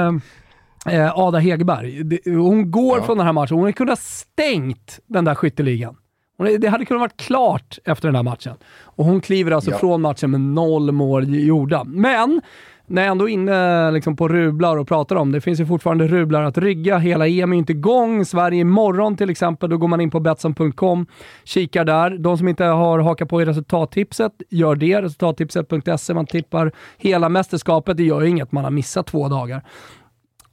[0.87, 2.21] eh, eh, Ada Hegerberg.
[2.25, 3.05] Hon går Ja.
[3.05, 3.55] från den här matchen.
[3.57, 5.97] Hon hade kunnat stängt den där skytteligan.
[6.39, 8.55] Det hade kunnat varit klart efter den här matchen.
[8.85, 9.79] Och hon kliver alltså Ja.
[9.79, 11.85] från matchen med noll mål gjorda.
[11.85, 12.41] Men
[12.87, 16.07] när jag ändå är inne liksom på rublar och pratar om det, finns ju fortfarande
[16.07, 16.99] rublar att rygga.
[16.99, 18.25] Hela EM är ju inte igång.
[18.25, 21.07] Sverige imorgon till exempel, då går man in på Betsson.com,
[21.45, 22.11] kikar där.
[22.19, 25.03] De som inte har hakat på i resultattipset, gör det.
[25.03, 27.97] Resultattipset.se, man tippar hela mästerskapet.
[27.97, 29.63] Det gör ju inget, man har missat två dagar.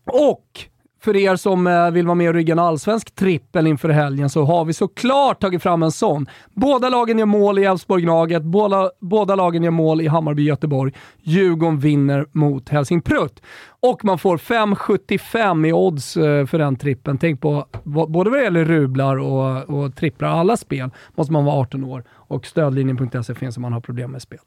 [0.06, 0.46] Och
[1.02, 4.44] för er som eh, vill vara med och rygga en allsvensk trippel inför helgen så
[4.44, 6.28] har vi såklart tagit fram en sån.
[6.54, 10.94] Båda lagen gör mål i Elfsborg-Gnaget, båda, båda lagen gör mål i Hammarby-Göteborg.
[11.22, 13.42] Djurgården vinner mot Helsingprutt.
[13.82, 17.18] Och man får 5,75 i odds eh, för den trippen.
[17.18, 21.56] Tänk på, både vad det gäller rublar och, och tripplar, alla spel måste man vara
[21.56, 22.04] 18 år.
[22.12, 24.40] Och stödlinjen.se finns om man har problem med spel.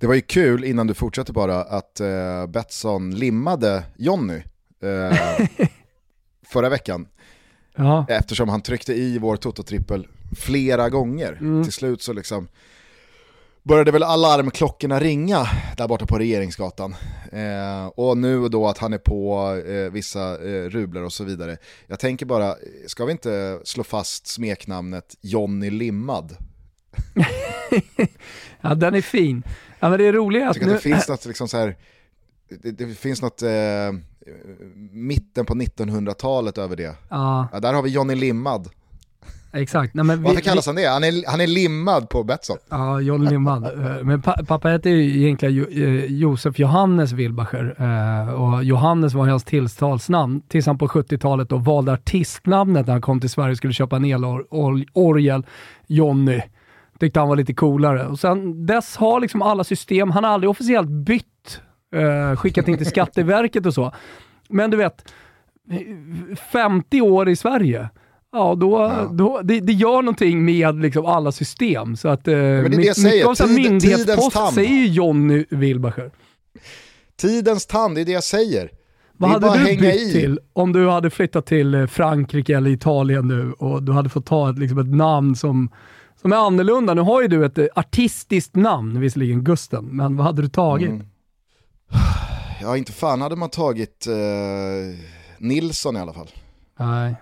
[0.00, 4.42] Det var ju kul innan du fortsatte bara att eh, Betsson limmade Jonny
[4.82, 5.46] eh,
[6.52, 7.08] förra veckan.
[7.76, 10.06] Ja, Eftersom han tryckte i vår Toto-trippel
[10.36, 11.32] flera gånger.
[11.32, 11.64] Mm.
[11.64, 12.48] Till slut så liksom
[13.62, 16.94] började väl alarmklockorna ringa där borta på Regeringsgatan.
[17.32, 21.56] Eh, och nu då att han är på eh, vissa eh, rublar och så vidare.
[21.86, 22.54] Jag tänker bara,
[22.86, 26.36] ska vi inte slå fast smeknamnet Jonny Limmad?
[28.60, 29.42] ja den är fin.
[29.80, 30.66] Ja, men det är roliga att nu...
[30.66, 31.76] att det finns något liksom så här,
[32.62, 33.50] det, det finns något eh,
[34.92, 36.96] mitten på 1900-talet över det.
[37.08, 38.68] Ja, Ja, där har vi Jonny Limmad.
[39.52, 39.94] exakt.
[39.94, 40.86] Nej, men vi- Varför kallas han det?
[40.88, 42.56] Han är, han är limmad på Betsson.
[42.68, 43.64] Ja, John Lindman.
[43.98, 49.14] Eh, Men pa pappa heter ju egentligen jo eh, Josef Johannes Wilbacher eh, och Johannes
[49.14, 53.50] var hans tilltalsnamn tills han på 70-talet då valde artistnamnet när han kom till Sverige
[53.50, 55.46] och skulle köpa en elorgel,
[55.86, 56.40] Jonny.
[57.00, 58.06] Tyckte han var lite coolare.
[58.06, 61.60] Och sen dess har liksom alla system, han har aldrig officiellt bytt,
[61.94, 63.92] eh, skickat in till Skatteverket och så.
[64.48, 65.12] Men du vet,
[66.52, 67.88] 50 år i Sverige,
[68.32, 69.08] ja då, Ja.
[69.12, 71.96] då det, det gör någonting med liksom alla system.
[71.96, 76.10] Så att, eh, det är det jag säger, tid- myndighetspost säger ju Jonny Wilbacher.
[77.16, 78.70] Tidens tand, det är det jag säger.
[79.16, 80.12] Vad hade du bytt i.
[80.12, 84.26] till om du hade flyttat till eh, Frankrike eller Italien nu och du hade fått
[84.26, 85.68] ta ett, liksom ett namn som,
[86.20, 86.94] som är annorlunda?
[86.94, 90.88] Nu har ju du ett artistiskt namn, visserligen Gusten, men vad hade du tagit?
[90.88, 91.06] Mm.
[92.60, 94.98] Ja, inte fan hade man tagit eh,
[95.38, 96.30] Nilsson i alla fall.
[96.78, 97.14] Nej,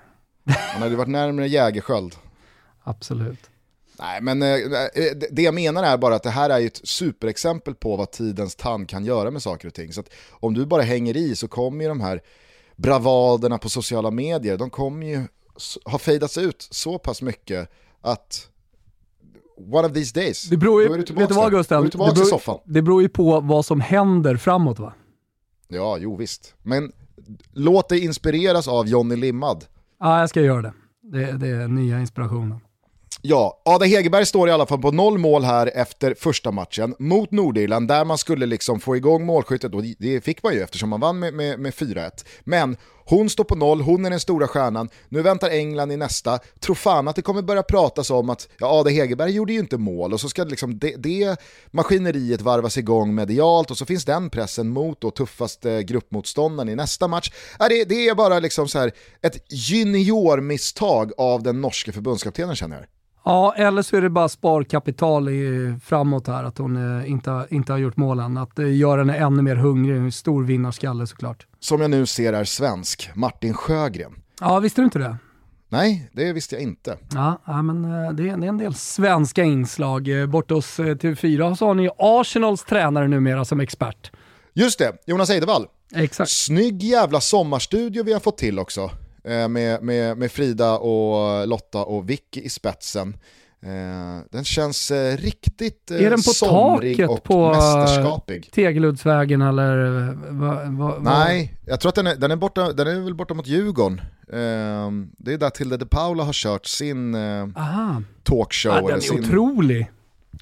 [0.73, 2.15] Han hade varit närmare Jägerskiöld.
[2.85, 3.39] absolut.
[3.99, 4.49] Nej, men eh,
[4.95, 8.11] det- det jag menar är bara att det här är ju ett superexempel på vad
[8.11, 9.93] tidens tand kan göra med saker och ting.
[9.93, 12.21] Så att om du bara hänger i så kommer ju de här
[12.77, 15.23] bravaderna på sociala medier, de kommer ju
[15.85, 18.49] ha fejdats ut så pass mycket att
[19.57, 21.83] one of these days, Det beror ju, då är du vet tillbaka, du vad Gusten?
[21.83, 22.59] du tillbaka det, beror, i soffan.
[22.65, 24.93] det beror ju på vad som händer framåt va?
[25.69, 26.55] Ja, jo visst.
[26.63, 26.93] Men
[27.53, 29.65] låt dig inspireras av Johnny Limmad.
[30.01, 30.73] Ja, jag ska göra det.
[31.03, 32.61] Det, det är nya inspirationen.
[33.29, 37.31] Ja, Ada Hegerberg står i alla fall på noll mål här efter första matchen mot
[37.31, 41.01] Nordirland där man skulle liksom få igång målskyttet och det fick man ju eftersom man
[41.01, 42.11] vann med, med, med 4-1.
[42.45, 46.39] Men hon står på noll, hon är den stora stjärnan, nu väntar England i nästa.
[46.61, 49.79] Tror fan att det kommer börja pratas om att ja, Ada Hegerberg gjorde ju inte
[49.79, 54.31] mål och så ska liksom det, det maskineriet varvas igång medialt och så finns den
[54.31, 57.33] pressen mot då tuffaste gruppmotståndaren i nästa match.
[57.59, 62.77] Ja, det, det är bara liksom så här ett juniormisstag av den norske förbundskaptenen känner
[62.77, 62.87] jag.
[63.29, 67.73] Ja, eller så är det bara sparkapital i, framåt här, att hon eh, inte, inte
[67.73, 68.37] har gjort målen.
[68.37, 71.47] Att eh, göra henne ännu mer hungrig, en stor vinnarskalle såklart.
[71.61, 74.13] som jag nu ser är svensk, Martin Sjögren.
[74.41, 75.17] Ja, visste du inte det?
[75.69, 76.99] Nej, det visste jag inte.
[77.15, 80.21] Ja, ja men eh, det är, det är en del svenska inslag.
[80.21, 84.11] Eh, Borta hos eh, TV4 så har ni Arsenals tränare numera som expert.
[84.55, 85.67] Just det, Jonas Eidevall.
[85.95, 86.31] Exakt.
[86.31, 88.91] Snygg jävla sommarstudio vi har fått till också.
[89.27, 93.17] Med, med, med Frida och Lotta och Vicky i spetsen.
[94.31, 98.51] Den känns riktigt Är den på somrig taket och på mästerskapig.
[98.53, 99.77] Tegeluddsvägen eller?
[100.31, 103.35] Va, va, Nej, jag tror att den är, den är, borta, den är väl borta
[103.35, 104.01] mot Djurgården.
[105.19, 108.03] Det är där Tilde de Paula har kört sin Aha.
[108.23, 108.75] talkshow.
[108.75, 109.25] Ja, den är sin...
[109.25, 109.91] otrolig.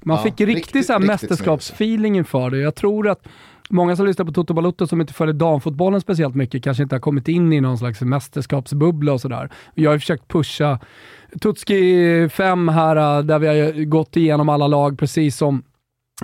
[0.02, 2.58] Man Ja, fick riktigt, riktigt, så här riktigt mästerskapsfeeling inför det.
[2.58, 3.22] Jag tror att
[3.70, 7.00] många som lyssnar på Toto Balotto som inte följer damfotbollen speciellt mycket kanske inte har
[7.00, 9.50] kommit in i någon slags mästerskapsbubbla och sådär.
[9.74, 10.78] Jag har försökt pusha
[11.40, 15.62] Tutski 5 här, äh, där vi har gått igenom alla lag precis som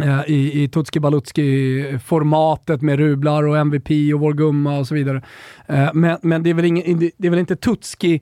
[0.00, 5.22] äh, i, i Tutski Balutski-formatet med Rublar och MVP och Vår Gumma och så vidare.
[5.66, 8.20] Äh, men, men det, är väl ingen, det är väl inte Tutski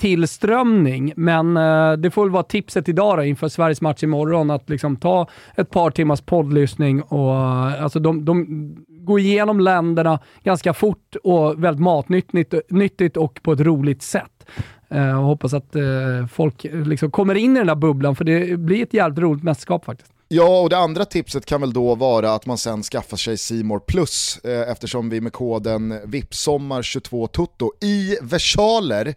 [0.00, 4.70] tillströmning, men eh, det får väl vara tipset idag då, inför Sveriges match imorgon, att
[4.70, 8.46] liksom ta ett par timmars poddlyssning och eh, alltså de, de
[8.88, 14.46] går igenom länderna ganska fort och väldigt matnyttigt och på ett roligt sätt.
[14.90, 15.82] Eh, och hoppas att eh,
[16.32, 19.84] folk liksom kommer in i den där bubblan, för det blir ett jävligt roligt mästerskap
[19.84, 20.12] faktiskt.
[20.28, 23.78] Ja, och det andra tipset kan väl då vara att man sen skaffar sig Simor
[23.78, 29.14] Plus eh, eftersom vi med koden VIPSOMMAR22TOTO i versaler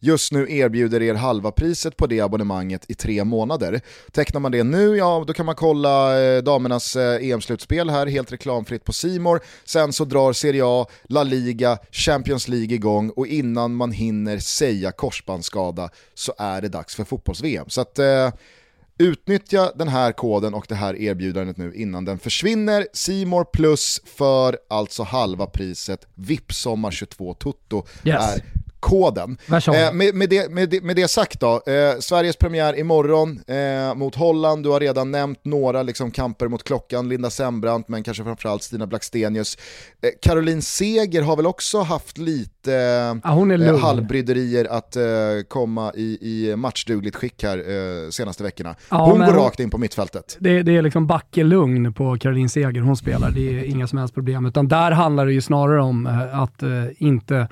[0.00, 3.80] just nu erbjuder er halva priset på det abonnemanget i tre månader.
[4.12, 8.32] Tecknar man det nu, ja då kan man kolla eh, damernas eh, EM-slutspel här helt
[8.32, 9.40] reklamfritt på Simor.
[9.64, 14.92] Sen så drar Serie A, La Liga, Champions League igång och innan man hinner säga
[14.92, 17.68] korsbandsskada så är det dags för fotbolls-VM.
[17.68, 18.30] Så att eh,
[18.98, 22.86] Utnyttja den här koden och det här erbjudandet nu innan den försvinner.
[22.92, 26.06] Simor Plus för alltså halva priset.
[26.14, 28.16] VIPSOMMAR 22 Tutto Yes.
[28.16, 28.42] är
[28.80, 29.38] koden.
[29.50, 33.94] Eh, med, med, det, med, det, med det sagt då, eh, Sveriges premiär imorgon eh,
[33.94, 38.24] mot Holland, du har redan nämnt några liksom, kamper mot klockan, Linda Sembrant men kanske
[38.24, 39.58] framförallt Stina Blackstenius.
[40.02, 42.74] Eh, Caroline Seger har väl också haft lite
[43.24, 43.80] eh, lugn.
[43.80, 45.02] halvbryderier att eh,
[45.48, 48.74] komma i, i matchdugligt skick här eh, senaste veckorna.
[48.90, 50.36] Ja, Hon går rakt in på mittfältet.
[50.40, 53.30] Det, det är liksom backelugn på Caroline Seger hon spelar.
[53.30, 54.46] Det är inga som helst problem.
[54.46, 56.62] Utan där handlar det ju snarare om eh, att
[56.98, 57.48] inte...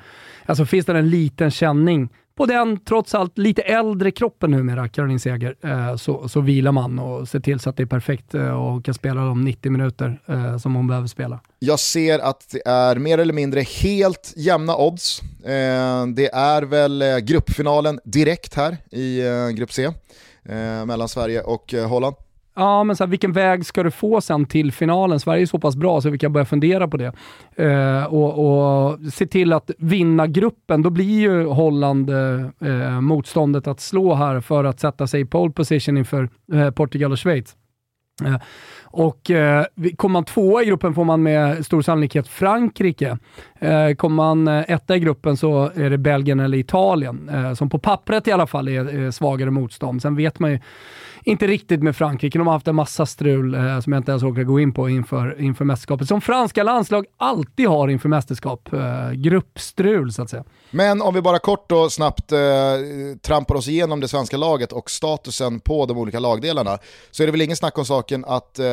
[0.47, 5.21] Alltså finns det en liten känning på den trots allt lite äldre kroppen numera, Caroline
[5.21, 8.49] Seger, eh, så, så vilar man och ser till så att det är perfekt eh,
[8.49, 11.41] och kan spela de 90 minuter eh, som hon behöver spela.
[11.59, 15.21] Jag ser att det är mer eller mindre helt jämna odds.
[15.45, 19.85] Eh, det är väl eh, gruppfinalen direkt här i eh, grupp C,
[20.45, 22.17] eh, mellan Sverige och eh, Holland.
[22.57, 25.21] Ja, men så här, vilken väg ska du få sen till finalen?
[25.21, 27.13] Sverige är så pass bra så vi kan börja fundera på det.
[27.57, 30.83] Eh, och, och se till att vinna gruppen.
[30.83, 35.25] Då blir ju Holland eh, eh motståndet att slå här för att sätta sig i
[35.25, 37.57] pole position inför eh, Portugal och Schweiz.
[38.25, 38.37] Eh,
[38.85, 39.65] och eh,
[39.97, 43.19] kommer man tvåa i gruppen får man med stor sannolikhet Frankrike.
[43.65, 47.71] Eh, kommer man eh, etta i gruppen så är det Belgien eller Italien, eh, som
[47.71, 50.03] på pappret i alla fall är, är svagare motstånd.
[50.03, 50.59] Sen vet man ju
[51.25, 52.39] inte riktigt med Frankrike.
[52.39, 54.89] De har haft en massa strul eh, som jag inte ens orkar gå in på
[54.89, 56.09] inför, inför mästerskapet.
[56.09, 58.73] Som franska landslag alltid har inför mästerskap.
[58.73, 60.45] Eh, gruppstrul så att säga.
[60.71, 62.39] Men om vi bara kort och snabbt eh,
[63.23, 66.79] trampar oss igenom det svenska laget och statusen på de olika lagdelarna
[67.11, 68.67] så är det väl ingen snack om saken att eh,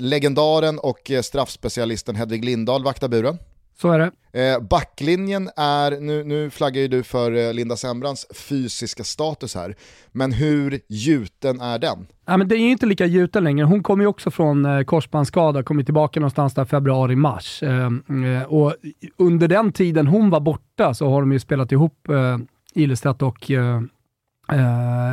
[0.00, 3.38] legendaren och eh, straffspecialisten Hedvig Lindahl vaktar buren.
[3.80, 4.10] Så är det.
[4.32, 9.74] Eh, backlinjen är, nu, nu flaggar ju du för eh, Linda Sembrans fysiska status här,
[10.12, 12.06] men hur gjuten är den?
[12.26, 13.66] Ja, men det är ju inte lika gjuten längre.
[13.66, 17.62] Hon kommer ju också från eh, korsbandsskada, kommer tillbaka någonstans där februari-mars.
[17.62, 18.74] Eh, eh, och
[19.16, 22.38] under den tiden hon var borta så har de ju spelat ihop eh,
[22.74, 23.82] Ilestedt och eh,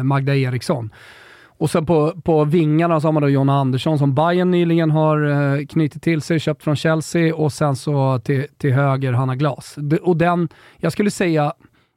[0.04, 0.90] Magda Eriksson.
[1.58, 5.26] Och sen på, på vingarna så har man då Jonna Andersson som Bayern nyligen har
[5.26, 9.78] eh, knutit till sig, köpt från Chelsea och sen så till, till höger Hanna Glas.
[10.02, 11.54] Och den, jag skulle säga,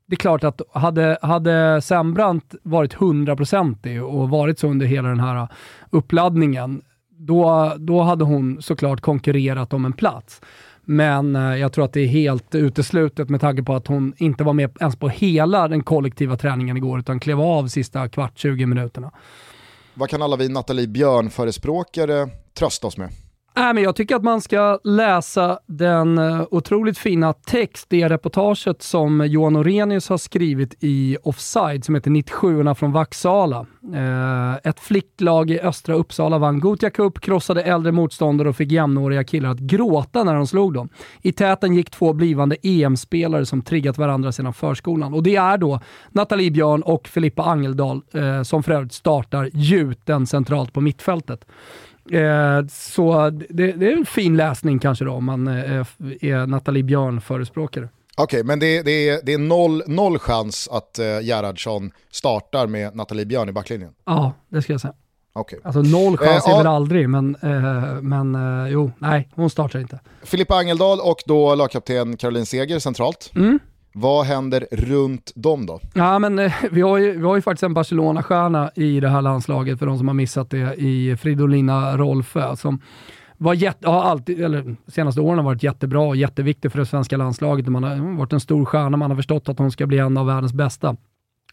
[0.07, 5.21] det är klart att hade, hade Sembrant varit hundraprocentig och varit så under hela den
[5.21, 5.49] här
[5.91, 6.83] uppladdningen,
[7.19, 10.41] då, då hade hon såklart konkurrerat om en plats.
[10.85, 14.45] Men eh, jag tror att det är helt uteslutet med tanke på att hon inte
[14.45, 18.67] var med ens på hela den kollektiva träningen igår, utan klev av sista kvart, 20
[18.67, 19.11] minuterna.
[19.99, 23.11] Vad kan alla vi Nathalie Björn-förespråkare trösta oss med?
[23.59, 28.83] Äh, men jag tycker att man ska läsa den eh, otroligt fina text, det reportaget
[28.83, 33.67] som Johan Orenius har skrivit i Offside som heter 97 från Vaxala.
[33.95, 39.25] Eh, ett flicklag i östra Uppsala vann Gothia Cup, krossade äldre motståndare och fick jämnåriga
[39.25, 40.89] killar att gråta när de slog dem.
[41.23, 45.15] I täten gick två blivande EM-spelare som triggat varandra sedan förskolan.
[45.15, 45.81] Och det är då
[46.11, 51.45] Nathalie Björn och Filippa Angeldal eh, som för övrigt startar gjuten centralt på mittfältet.
[52.13, 55.87] Eh, så det, det, är en fin läsning kanske då om man eh,
[56.21, 57.89] är Nathalie Björn-förespråkare.
[58.17, 62.67] Okej, okay, men det, det, är, det är noll, noll chans att eh, Gerhardsson startar
[62.67, 63.91] med Nathalie Björn i backlinjen?
[64.07, 64.95] Ja, det ska jag säga.
[65.35, 65.59] Okay.
[65.65, 69.79] Alltså noll chans eh, är väl aldrig, men, eh, men eh, jo, nej, hon startar
[69.79, 70.01] inte.
[70.23, 73.33] Filippa Angeldal och då lagkapten Caroline Seger centralt.
[73.37, 73.59] Mm.
[74.01, 75.81] Vad händer runt dem då?
[75.95, 79.23] Ja, men, eh, vi, har ju, vi har ju faktiskt en Barcelona-stjärna i det här
[79.23, 82.57] landslaget, för de som har missat det, i Fridolina Rolfö.
[82.57, 82.83] Som
[83.37, 87.17] var jätte, ja, alltid, eller senaste åren har varit jättebra och jätteviktig för det svenska
[87.17, 87.67] landslaget.
[87.67, 90.27] Man har varit en stor stjärna, man har förstått att hon ska bli en av
[90.27, 90.97] världens bästa.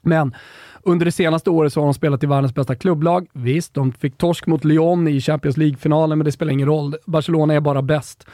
[0.02, 0.36] Men
[0.84, 3.28] under det senaste året så har de spelat i världens bästa klubblag.
[3.34, 6.96] Visst, de fick torsk mot Lyon i Champions League-finalen, men det spelar ingen roll.
[7.06, 8.28] Barcelona är bara bäst.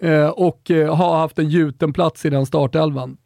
[0.00, 3.16] Eh, och eh, har haft en gjuten plats i den startelvan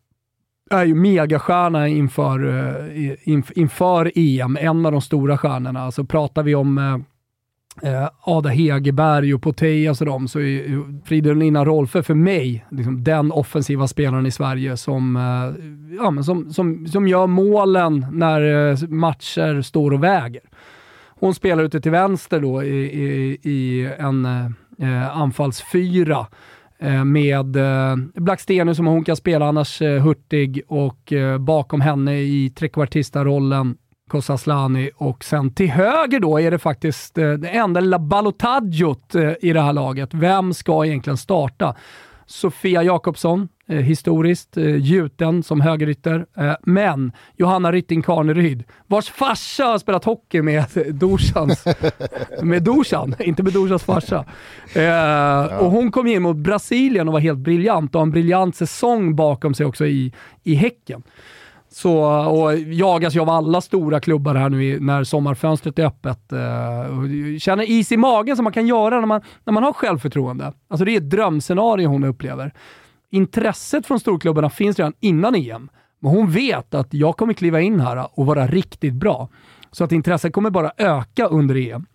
[0.72, 5.82] är ju megastjärna inför, uh, inför EM, en av de stora stjärnorna.
[5.82, 6.98] Alltså pratar vi om uh,
[8.20, 13.88] Ada Hegerberg och Poteas och dem, så är Fridolina Rolfö för mig liksom den offensiva
[13.88, 15.66] spelaren i Sverige som, eh,
[15.96, 20.42] ja, men som, som, som gör målen när matcher står och väger.
[21.20, 24.28] Hon spelar ute till vänster då i, i, i en
[25.12, 26.26] anfallsfyra
[26.82, 32.52] Eh, med eh, Blackstenius som hon kan spela, annars eh, Hurtig och bakom henne i
[32.56, 33.76] trekvartista-rollen
[34.08, 39.60] Kosaslani och sen till höger då är det faktiskt det enda lilla balotaggiot i det
[39.60, 40.14] här laget.
[40.14, 41.74] Vem ska egentligen starta?
[42.26, 46.26] Sofia Jakobsson, eh, historiskt eh, gjuten som högerytter.
[46.36, 51.64] Eh, men Johanna Rytting Karneryd, vars farsa har spelat hockey med Dorsans,
[52.42, 54.24] med Dorsan, inte med Dorsans farsa.
[54.74, 55.58] Eh, ja.
[55.58, 59.16] Och hon kom in mot Brasilien och var helt briljant och har en briljant säsong
[59.16, 61.02] bakom sig också i, i Häcken.
[61.74, 66.32] Så, och jagas ju av alla stora klubbar här nu när sommarfönstret är öppet.
[66.32, 70.52] Uh, känner is i magen som man kan göra när man, när man har självförtroende.
[70.68, 72.52] Alltså det är ett drömscenario hon upplever.
[73.14, 75.68] Intresset från storklubbarna finns redan innan EM,
[76.00, 79.28] men hon vet att jag kommer kliva in här och vara riktigt bra.
[79.70, 81.86] Så att intresset kommer bara öka under EM.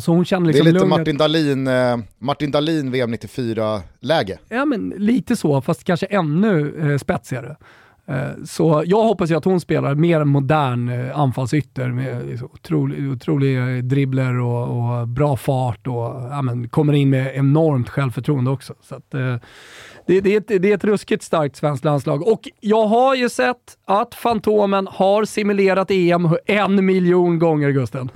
[0.00, 4.38] Så hon känner liksom det är lite Martin Dahlin, eh, Martin Dahlin VM 94-läge.
[4.48, 7.56] Ja, men lite så, fast kanske ännu eh, spetsigare.
[8.08, 13.10] Eh, så jag hoppas ju att hon spelar mer modern eh, anfallsytter med liksom otrolig,
[13.10, 15.94] otrolig dribbler och, och, bra fart och
[16.30, 18.74] ja, men, kommer in med enormt självförtroende också.
[18.80, 19.36] Så att, eh,
[20.06, 22.28] det, det, är ett, det är ett ruskigt starkt svenskt landslag.
[22.28, 28.10] Och jag har ju sett att Fantomen har simulerat EM en miljon gånger, Gusten.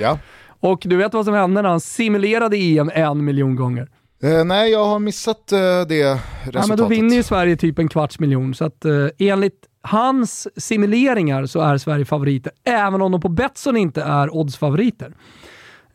[0.00, 0.18] ja.
[0.60, 3.88] Och du vet vad som hände när han simulerade EM en miljon gånger?
[4.22, 6.54] Eh, nej, jag har missat eh, det resultatet.
[6.54, 8.54] Ja, men då vinner ju Sverige typ en kvarts miljon.
[8.54, 13.76] Så att, eh, enligt hans simuleringar så är Sverige favoriter, även om de på Betsson
[13.76, 15.14] inte är oddsfavoriter.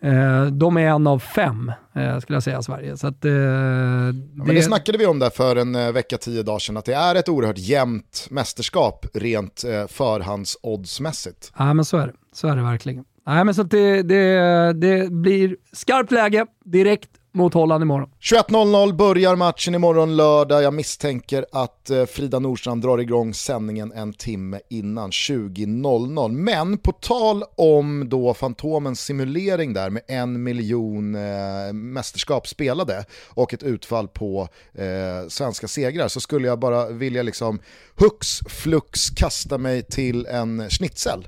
[0.01, 2.97] Eh, de är en av fem, eh, skulle jag säga, Sverige.
[2.97, 4.13] Så att, eh, det...
[4.33, 6.93] Men det snackade vi om där för en eh, vecka, tio dagar sedan, att det
[6.93, 11.51] är ett oerhört jämnt mästerskap rent eh, förhandsoddsmässigt.
[11.57, 12.13] Ja, men så är det.
[12.33, 13.03] Så är det verkligen.
[13.27, 18.09] Nej, men så det, det, det blir skarpt läge direkt mot Holland imorgon.
[18.21, 20.63] 21.00 börjar matchen imorgon lördag.
[20.63, 26.31] Jag misstänker att eh, Frida Nordstrand drar igång sändningen en timme innan 20.00.
[26.31, 33.53] Men på tal om då Fantomens simulering där med en miljon eh, mästerskap spelade och
[33.53, 37.59] ett utfall på eh, svenska segrar så skulle jag bara vilja liksom
[37.95, 41.27] hux flux kasta mig till en schnitzel.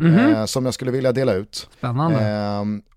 [0.00, 0.38] Mm -hmm.
[0.38, 1.68] eh, som jag skulle vilja dela ut.
[1.78, 2.18] Spännande.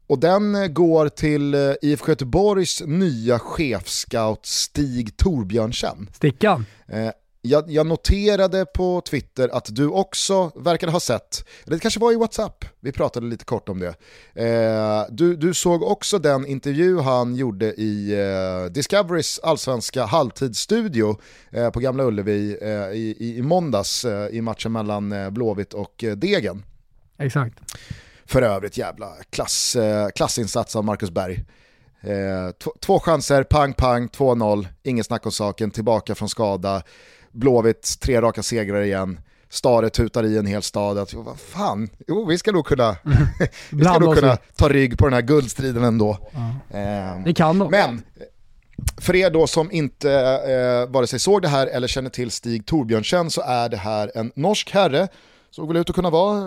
[0.08, 6.10] Eh, och den går till eh, IFK Göteborgs nya chefscout Stig Torbjörnsen.
[6.14, 6.66] Stickan.
[6.88, 12.12] Eh, jag, jag, noterade på Twitter att du också verkade ha sett, det kanske var
[12.12, 13.96] i WhatsApp, vi pratade lite kort om det.
[14.44, 21.20] Eh, du, du, såg också den intervju han gjorde i eh, Discoverys allsvenska halvtidsstudio
[21.52, 26.04] eh, på Gamla Ullevi eh, i, i, måndags eh, i matchen mellan eh, Blåvitt och
[26.18, 26.64] Degen.
[27.18, 27.60] Exakt.
[28.28, 31.46] För övrigt jävla klass, eh, klassinsats av Marcus Berg.
[32.02, 36.82] Eh, två chanser, pang pang, 2-0, ingen snack om saken, tillbaka från skada.
[37.32, 39.20] Blåvitt, tre raka segrar igen.
[39.50, 42.96] Stare tutar i en hel stad att vad fan, jo vi ska nog kunna,
[43.70, 46.18] vi ska nog kunna ta rygg på den här guldstriden ändå.
[46.32, 46.78] Ja.
[46.80, 47.72] Eh, det kan de.
[47.72, 48.02] Men
[48.98, 52.66] för er då som inte eh, vare sig såg det här eller känner till Stig
[52.66, 55.08] Torbjörnsen så är det här en norsk herre
[55.52, 56.40] Såg väl ut att kunna vara,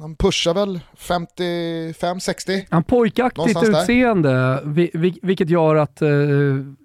[0.00, 2.66] han pushar väl 55-60?
[2.70, 4.60] Han pojkaktigt utseende,
[5.22, 6.08] vilket gör att eh,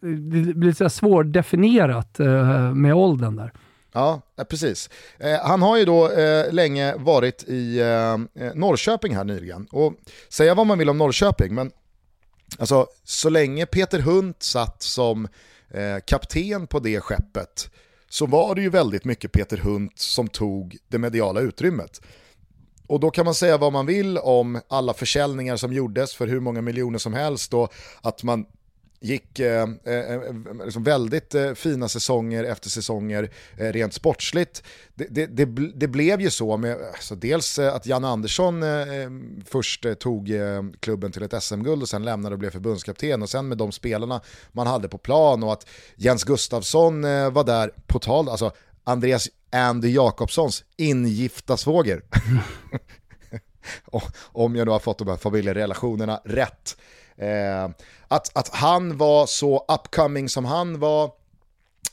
[0.02, 3.54] det blir så svårdefinierat eh, med åldern där.
[3.94, 4.90] Ja, precis.
[5.18, 8.18] Eh, han har ju då eh, länge varit i eh,
[8.56, 9.68] Norrköping här nyligen.
[9.72, 9.94] Och
[10.30, 11.72] säga vad man vill om Norrköping, men
[12.60, 15.28] alltså, så länge Peter Hunt satt som
[15.70, 17.72] eh, kapten på det skeppet
[18.10, 22.02] så var det ju väldigt mycket Peter Hunt som tog det mediala utrymmet.
[22.88, 26.40] Och då kan man säga vad man vill om alla försäljningar som gjordes för hur
[26.40, 28.46] många miljoner som helst och att man
[29.02, 30.34] gick eh, eh, eh,
[30.66, 34.64] liksom väldigt eh, fina säsonger efter säsonger eh, rent sportsligt.
[34.96, 35.46] Det, det, det,
[35.76, 38.64] det, blev ju så med alltså dels eh, att Jan Andersson
[39.46, 40.32] först tog
[40.80, 44.22] klubben till ett SM-guld och sen lämnade och blev förbundskapten och sen med de spelarna
[44.52, 47.02] man hade på plan och att Jens Gustafsson
[47.34, 48.52] var där på tal, alltså
[48.84, 52.02] Andreas Andy Jakobssons ingifta svåger.
[54.32, 56.78] Om jag då har fått de här familjerelationerna rätt.
[57.20, 57.70] Eh,
[58.08, 61.12] att, att han var så upcoming som han var,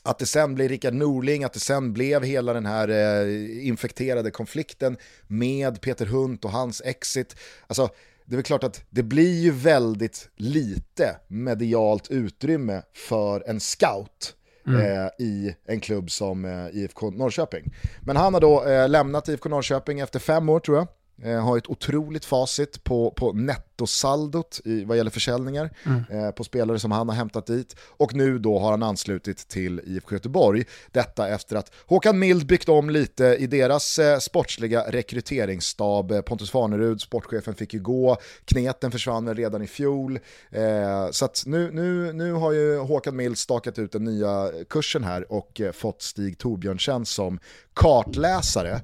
[0.03, 4.31] att det sen blev Rickard Norling, att det sen blev hela den här eh, infekterade
[4.31, 4.97] konflikten
[5.27, 7.35] med Peter Hunt och hans exit.
[7.67, 7.89] Alltså,
[8.25, 14.33] det är väl klart att det blir ju väldigt lite medialt utrymme för en scout.
[14.67, 14.81] Mm.
[14.81, 17.73] Eh, i en klubb som eh, IFK Norrköping.
[18.01, 20.87] Men han har då eh, lämnat IFK Norrköping efter fem år tror jag.
[21.23, 26.03] Eh, har ett otroligt facit på, på nettosaldot i, vad gäller försäljningar mm.
[26.09, 27.75] eh, på spelare som han har hämtat dit.
[27.79, 30.65] Och nu då har han anslutit till IFK Göteborg.
[30.91, 36.11] Detta efter att Håkan Mild byggt om lite i deras eh, sportsliga rekryteringsstab.
[36.11, 38.17] Eh, Pontus Farnerud, sportchefen, fick ju gå.
[38.45, 40.19] Kneten försvann redan i fjol.
[40.49, 45.31] Eh, så nu, nu, nu har ju Håkan Mild stakat ut den nya kursen här
[45.31, 47.39] och eh, fått Stig Torbjörnsen som
[47.73, 48.81] kartläsare.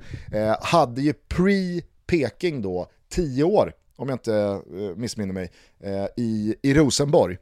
[0.62, 6.56] hade ju pre Peking då, tio år, om jag inte eh, missminner mig, eh, i,
[6.62, 7.38] i Rosenborg.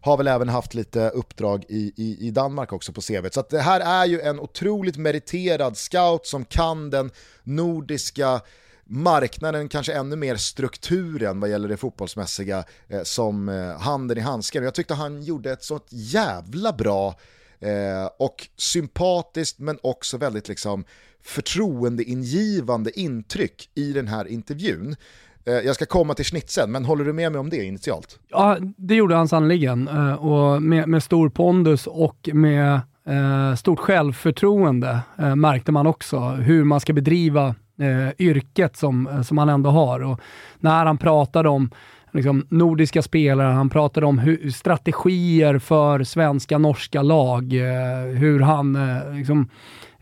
[0.00, 3.28] Har väl även haft lite uppdrag i, i, i Danmark också på CV.
[3.30, 7.10] Så det här är ju en otroligt meriterad scout som kan den
[7.42, 8.40] nordiska
[8.84, 14.64] marknaden, kanske ännu mer strukturen vad gäller det fotbollsmässiga eh, som eh, handen i handsken.
[14.64, 17.14] Jag tyckte han gjorde ett sånt jävla bra
[17.60, 20.84] eh, och sympatiskt men också väldigt liksom
[21.22, 24.96] förtroendeingivande intryck i den här intervjun.
[25.44, 28.18] Eh, jag ska komma till snitsen, men håller du med mig om det initialt?
[28.28, 29.88] Ja, det gjorde han sannerligen.
[29.88, 36.18] Eh, och med, med stor pondus och med eh, stort självförtroende eh, märkte man också
[36.20, 40.00] hur man ska bedriva eh, yrket som, som han ändå har.
[40.00, 40.20] Och
[40.58, 41.70] när han pratade om
[42.14, 48.78] liksom, nordiska spelare, han pratade om hur, strategier för svenska, norska lag, eh, hur han
[49.16, 49.48] liksom,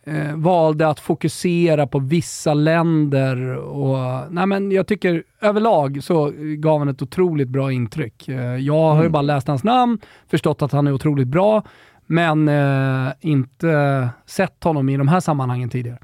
[0.05, 3.57] eh, valde att fokusera på vissa länder.
[3.57, 8.29] Och, nej men jag tycker överlag så gav han ett otroligt bra intryck.
[8.29, 9.05] Eh, jag har mm.
[9.05, 9.99] ju bara läst hans namn,
[10.31, 11.63] förstått att han är otroligt bra,
[12.07, 15.99] men eh, inte sett honom i de här sammanhangen tidigare.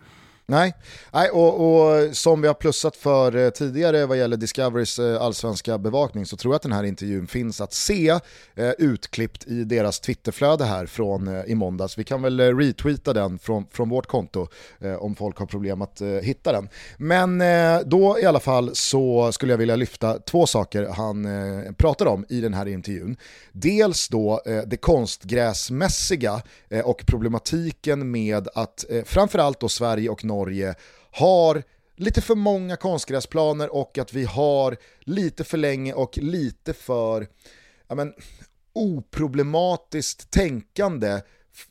[0.50, 0.74] Nej,
[1.12, 5.78] Nej och, och, som vi har plussat för eh, tidigare vad gäller Discoverys eh, allsvenska
[5.78, 8.08] bevakning så tror jag att den här intervjun finns att se
[8.54, 11.98] eh, utklippt i deras Twitterflöde här från i måndags.
[11.98, 14.46] Vi kan väl retweeta den från, från vårt konto
[14.98, 16.68] om folk har problem att hitta den.
[16.96, 17.42] Men
[17.84, 21.26] då i alla fall så skulle jag vilja lyfta två saker han
[21.76, 23.16] pratar om i den här intervjun.
[23.52, 26.42] Dels då det konstgräsmässiga
[26.84, 30.74] och problematiken med att framförallt då Sverige och Norge Norge
[31.10, 31.62] har
[31.96, 37.26] lite för många konstgräsplaner och att vi har lite för länge och lite för
[37.88, 38.14] ja men,
[38.72, 41.20] oproblematiskt tänkande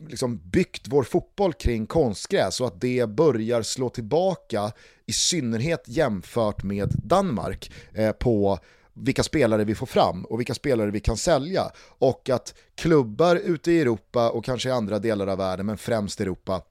[0.08, 4.72] liksom byggt vår fotboll kring konstgräs och att det börjar slå tillbaka
[5.06, 8.60] i synnerhet jämfört med Danmark eh, på
[8.94, 11.72] vilka spelare vi får fram och vilka spelare vi kan sälja.
[11.78, 16.22] Och att klubbar ute i Europa och kanske i andra delar av världen men främst
[16.22, 16.62] Europa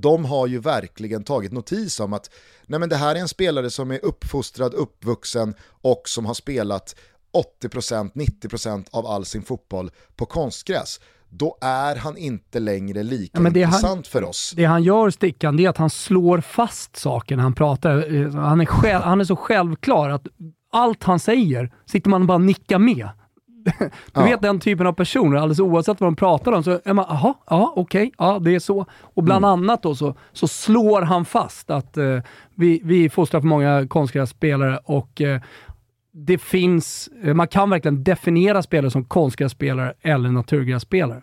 [0.00, 2.30] de har ju verkligen tagit notis om att
[2.66, 6.94] nej men det här är en spelare som är uppfostrad, uppvuxen och som har spelat
[7.62, 13.46] 80%, 90% av all sin fotboll på konstgräs då är han inte längre lika ja,
[13.46, 14.52] intressant han, för oss.
[14.56, 18.14] Det han gör, Stickan, det är att han slår fast saker när han pratar.
[18.14, 20.26] Eh, han är, själv, han är så självklar att
[20.72, 23.08] allt han säger sitter man bara och nickar med.
[23.78, 24.22] du Ja.
[24.22, 27.34] vet den typen av personer, alldeles oavsett vad de pratar om, så är man jaha,
[27.50, 28.86] ja okej, ja det är så.
[29.00, 29.50] Och bland Mm.
[29.60, 32.18] annat då så, så slår han fast att eh,
[32.54, 35.40] vi, vi fostrar för många konstgrässpelare och eh,
[36.12, 41.22] det finns, eh, man kan verkligen definiera spelare som konstgrässpelare eller naturgrässpelare.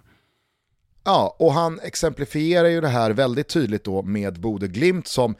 [1.03, 5.35] Ja, och han exemplifierar ju det här väldigt tydligt då med Bode Glimt som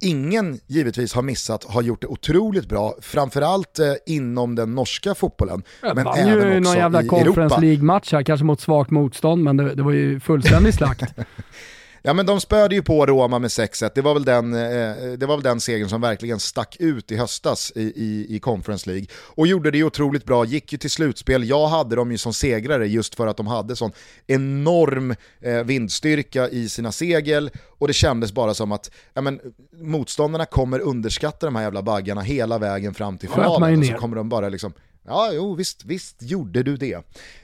[0.00, 5.62] ingen givetvis har missat har gjort det otroligt bra, framförallt eh, inom den norska fotbollen.
[5.82, 7.60] Men men även ju också någon jävla i Conference.
[7.60, 11.02] League-match här, kanske mot svagt motstånd, men det, det var ju fullständig slakt.
[12.06, 15.26] Ja men de spöade ju på Roma med 6-1, det var väl den, eh, det
[15.26, 19.06] var väl den segern som verkligen stack ut i höstas i, i, i Conference League.
[19.14, 22.86] Och gjorde det otroligt bra, gick ju till slutspel, jag hade dem ju som segrare
[22.86, 23.92] just för att de hade sån
[24.26, 29.40] enorm eh, vindstyrka i sina segel och det kändes bara som att ja, men,
[29.72, 33.78] motståndarna kommer underskatta de här jävla baggarna hela vägen fram till finalen.
[33.78, 34.72] Och så kommer de bara liksom,
[35.06, 36.94] ja jo visst, visst gjorde du det.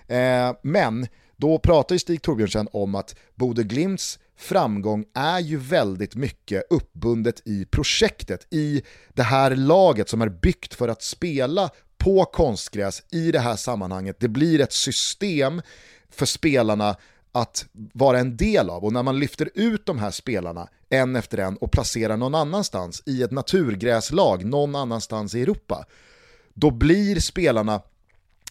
[0.07, 1.07] Eh, men
[1.37, 7.43] då pratar ju Stig Torbjörnsen om att Bode Glimts framgång är ju väldigt mycket uppbundet
[7.45, 13.33] i projektet, i det här laget som är byggt för att spela på konstgräs i
[13.33, 14.17] det här sammanhanget.
[14.21, 15.63] Det blir ett system
[16.11, 16.97] för spelarna
[17.33, 21.39] att vara en del av och när man lyfter ut de här spelarna en efter
[21.39, 25.87] en och placerar någon annanstans i ett naturgräslag någon annanstans i Europa
[26.55, 27.83] då blir spelarna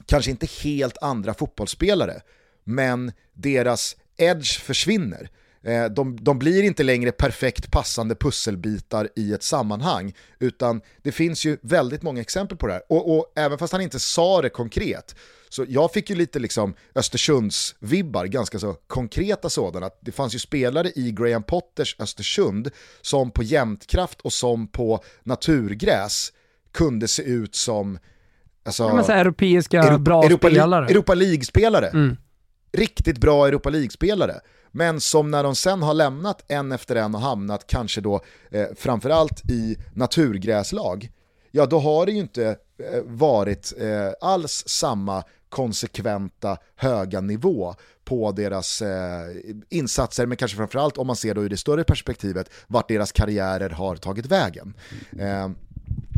[0.06, 2.22] kanske inte helt andra fotbollsspelare,
[2.64, 5.30] men deras edge försvinner.
[5.64, 11.46] Eh, De, de blir inte längre perfekt passande pusselbitar i ett sammanhang, utan det finns
[11.46, 12.82] ju väldigt många exempel på det här.
[12.90, 15.16] Och, och även fast han inte sa det konkret,
[15.50, 19.90] så jag fick ju lite liksom Östersunds-vibbar, ganska så konkreta sådana.
[20.02, 22.70] Det fanns ju spelare i Graham Potters Östersund
[23.02, 26.34] som på jämtkraft och som på naturgräs
[26.72, 28.00] kunde se ut som
[28.66, 30.86] alltså, Ja, men så här europeiska Europa- bra Europa, spelare.
[30.86, 31.88] Europa League-spelare.
[31.88, 32.18] Mm.
[32.74, 34.36] Riktigt bra Europa League-spelare.
[34.72, 38.68] Men som när de sen har lämnat en efter en och hamnat kanske då eh,
[38.76, 41.10] framförallt i naturgräslag,
[41.52, 48.32] ja då har det ju inte eh, varit eh, alls samma konsekventa höga nivå på
[48.32, 49.28] deras eh,
[49.70, 53.70] insatser, men kanske framförallt om man ser då i det större perspektivet vart deras karriärer
[53.70, 54.74] har tagit vägen.
[55.20, 55.50] Eh,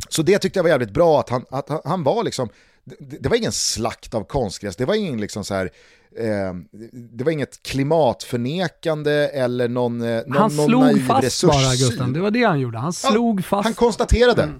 [0.10, 2.49] så det tyckte jag var jävligt bra att han, att han- var liksom,
[2.84, 5.72] det, det var ingen slakt av konstgräs, det var ingen liksom så här,
[6.18, 6.53] eh,
[6.91, 11.61] det var inget klimatförnekande eller någon, eh, någon, Han någon slog naiv fast resurssyn.
[11.64, 12.78] bara Gusten, det var det han gjorde.
[12.78, 13.64] Han slog fast.
[13.66, 14.49] Han konstaterade.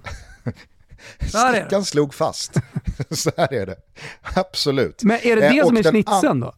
[1.20, 1.26] Det.
[1.28, 2.52] Stickan slog fast.
[3.10, 3.76] så här är det.
[4.34, 5.02] Absolut.
[5.02, 6.54] Men är det Eh, det och som är snitsen då?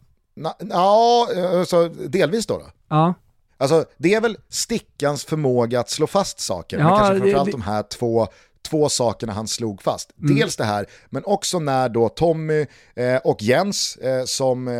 [0.70, 1.28] Ja,
[1.58, 2.58] alltså, delvis då.
[2.58, 2.66] då.
[2.88, 3.14] Ja.
[3.58, 7.46] Alltså, det är väl Stickans förmåga att slå fast saker, men Ja, kanske det- framförallt
[7.46, 8.28] det- de här två,
[8.68, 10.10] två sakerna han slog fast.
[10.22, 10.36] Mm.
[10.36, 14.74] Dels det här, men också när då Tommy eh, och Jens, eh, som eh,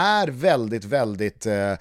[0.00, 1.72] är väldigt, väldigt eh,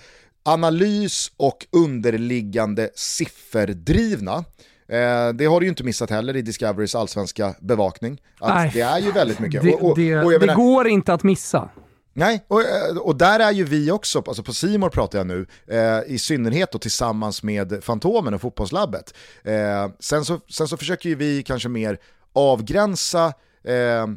[0.43, 4.43] analys och underliggande sifferdrivna,
[4.87, 8.21] Eh, det har du ju inte missat heller i Discoverys allsvenska bevakning.
[8.39, 9.63] Att Nej, det är ju väldigt mycket.
[9.63, 11.69] Det, Och- och- det, och det menar- går inte att missa.
[12.18, 15.47] Nej, och, eh, och där är ju vi också, alltså på Simor pratar jag nu,
[15.68, 19.13] eh, i synnerhet då tillsammans med Fantomen och Fotbollslabbet.
[19.43, 21.97] Eh, sen, så, sen så försöker ju vi kanske mer
[22.34, 23.26] avgränsa
[23.63, 24.07] eh,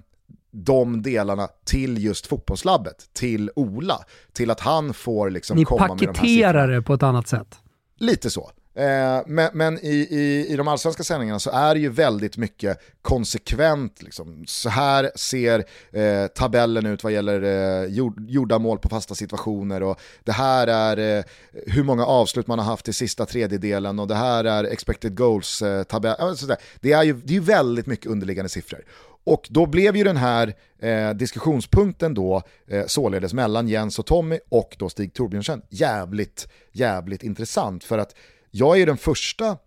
[0.51, 3.99] de delarna till just Fotbollslabbet, till Ola,
[4.33, 6.13] till att han får liksom Ni komma med de här siffrorna.
[6.15, 7.59] paketerar det på ett annat sätt.
[7.99, 8.51] Lite så.
[8.79, 12.79] Eh, men men i, i, i de allsvenska sändningarna så är det ju väldigt mycket
[13.03, 14.03] konsekvent.
[14.03, 14.45] Liksom.
[14.47, 19.83] Så här ser eh, tabellen ut vad gäller eh, gjord, gjorda mål på fasta situationer
[19.83, 21.25] och det här är eh,
[21.67, 26.17] hur många avslut man har haft i sista tredjedelen och det här är expected goals-tabell.
[26.51, 28.85] Eh, det är ju det är väldigt mycket underliggande siffror.
[29.25, 34.39] Och då blev ju den här eh, diskussionspunkten då eh, således mellan Jens och Tommy
[34.49, 38.15] och då Stig Torbjörnsen jävligt, jävligt intressant för att
[38.51, 39.59] jag är den första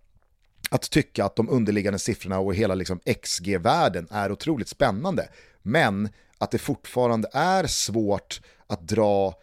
[0.69, 5.29] att tycka att de underliggande siffrorna och hela liksom XG-världen är otroligt spännande.
[5.61, 9.35] Men att det fortfarande är svårt att dra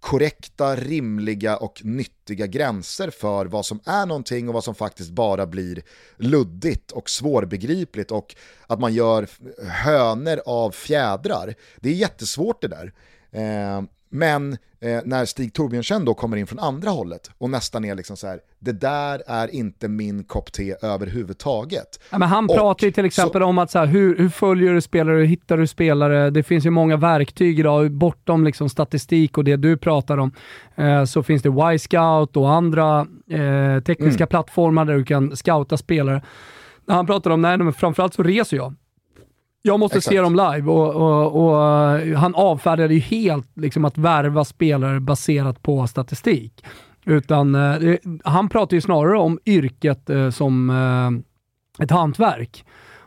[0.00, 5.46] korrekta, rimliga och nyttiga gränser för vad som är någonting och vad som faktiskt bara
[5.46, 5.82] blir
[6.16, 8.36] luddigt och svårbegripligt och
[8.66, 9.28] att man gör
[9.68, 11.54] hönor av fjädrar.
[11.80, 12.92] Det är jättesvårt det där.
[13.30, 17.94] Eh, men eh, när Stig Torbjörnsen då kommer in från andra hållet och nästan är
[17.94, 22.00] liksom så här, det där är inte min kopp te överhuvudtaget.
[22.10, 24.28] Ja, men han Och pratar ju till exempel så- om att så här, hur, hur
[24.28, 26.30] följer du spelare, hur hittar du spelare?
[26.30, 30.32] Det finns ju många verktyg idag, bortom liksom statistik och det du pratar om.
[30.76, 34.28] Eh, så finns det Y-scout och andra eh, tekniska Mm.
[34.28, 36.22] plattformar där du kan scouta spelare.
[36.86, 38.74] När han pratar om, nej men framförallt så reser jag.
[39.66, 40.14] Jag måste Exakt.
[40.14, 45.00] se dem live och, och, och eh, han avfärdade ju helt liksom, att värva spelare
[45.00, 46.64] baserat på statistik.
[47.04, 52.64] Utan eh, han pratar ju snarare om yrket eh, som eh, ett hantverk.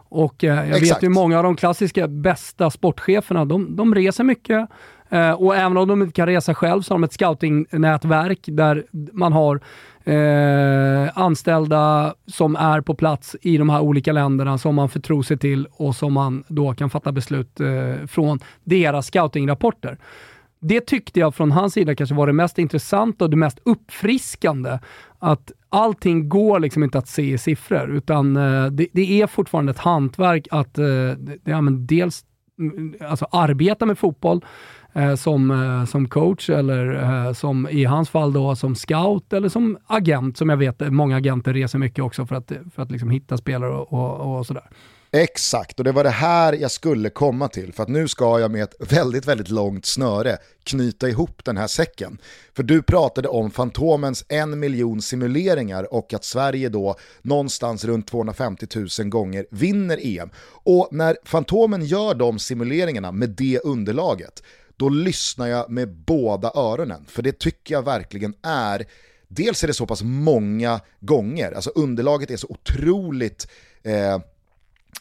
[0.09, 0.91] Och eh, jag Exakt.
[0.91, 4.69] vet ju många av de klassiska bästa sportcheferna, de, de reser mycket.
[5.09, 8.85] Eh, och även om de inte kan resa själv så har de ett scoutingnätverk där
[9.13, 9.61] man har
[10.07, 15.37] eh, anställda som är på plats i de här olika länderna som man förtror sig
[15.37, 19.97] till och som man då kan fatta beslut eh, från deras scoutingrapporter.
[20.59, 24.79] Det tyckte jag från hans sida kanske var det mest intressanta och det mest uppfriskande.
[25.19, 29.71] Att allting går liksom inte att se i siffror, utan eh, det, det är fortfarande
[29.71, 30.85] ett hantverk att eh,
[31.17, 32.25] det, ja, men dels
[32.59, 34.45] mm, alltså arbeta med fotboll
[34.97, 39.49] eh, som, eh, som coach eller eh, som i hans fall då som scout eller
[39.49, 43.09] som agent, som jag vet många agenter reser mycket också för att, för att liksom
[43.09, 44.69] hitta spelare och, och, och sådär.
[45.11, 47.73] Exakt, och det var det här jag skulle komma till.
[47.73, 51.67] För att nu ska jag med ett väldigt, väldigt långt snöre knyta ihop den här
[51.67, 52.17] säcken.
[52.55, 58.67] För du pratade om Fantomens en miljon simuleringar och att Sverige då någonstans runt 250
[58.99, 60.29] 000 gånger vinner EM.
[60.49, 64.43] Och när Fantomen gör de simuleringarna med det underlaget,
[64.77, 67.05] då lyssnar jag med båda öronen.
[67.07, 68.85] För det tycker jag verkligen är
[69.27, 73.47] Dels är det så pass många gånger, alltså underlaget är så otroligt
[73.83, 74.19] eh,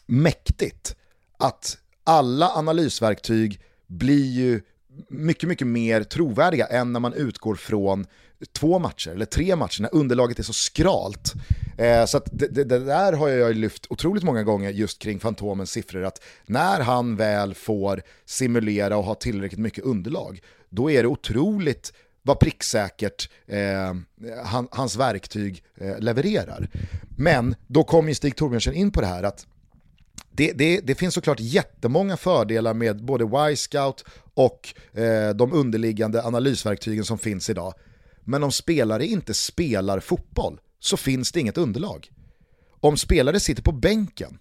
[0.07, 0.97] mäktigt
[1.39, 4.63] att alla analysverktyg blir ju
[5.09, 8.07] mycket, mycket mer trovärdiga än när man utgår från
[8.53, 11.33] två matcher eller tre matcher när underlaget är så skralt.
[11.79, 15.21] Eh, så att det, det, det där har jag lyft otroligt många gånger just kring
[15.21, 21.03] Fantomens siffror att när han väl får simulera och ha tillräckligt mycket underlag då är
[21.03, 23.95] det otroligt vad pricksäkert eh,
[24.45, 26.69] han, hans verktyg eh, levererar.
[27.17, 29.47] Men då kom ju Stig Torbjörnsen in på det här att
[30.31, 34.05] det, det, det finns såklart jättemånga fördelar med både Y-scout
[34.35, 37.75] och eh, de underliggande analysverktygen som finns idag.
[38.25, 42.11] Men om spelare inte spelar fotboll så finns det inget underlag.
[42.81, 44.39] Om spelare sitter på bänken,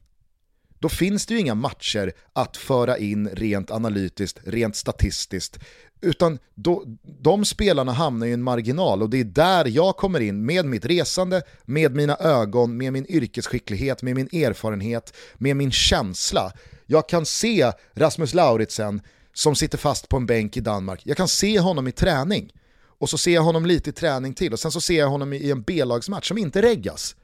[0.80, 5.60] då finns det ju inga matcher att föra in rent analytiskt, rent statistiskt.
[6.02, 6.84] Utan då,
[7.22, 10.86] de spelarna hamnar i en marginal och det är där jag kommer in med mitt
[10.86, 16.52] resande, med mina ögon, med min yrkesskicklighet, med min erfarenhet, med min känsla.
[16.86, 19.02] Jag kan se Rasmus Lauritsen
[19.34, 21.02] som sitter fast på en bänk i Danmark.
[21.04, 22.52] Jag kan se honom i träning
[22.98, 25.34] och så ser jag honom lite i träning till och sen så ser jag honom
[25.34, 27.16] i i en B-lagsmatch som inte reggas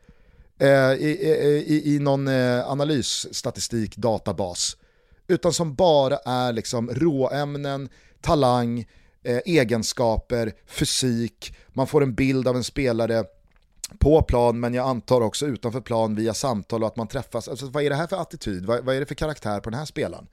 [0.60, 4.78] eh, i, i, i, i någon eh, analysstatistik databas
[5.28, 7.90] utan som bara är liksom råämnen,
[8.22, 8.80] talang,
[9.24, 13.24] eh, egenskaper, fysik, man får en bild av en spelare
[14.00, 17.48] på plan men jag antar också utanför plan via samtal och att man träffas.
[17.48, 18.66] Alltså, vad är det här för attityd?
[18.66, 20.28] Vad, vad är det för karaktär på den här spelaren?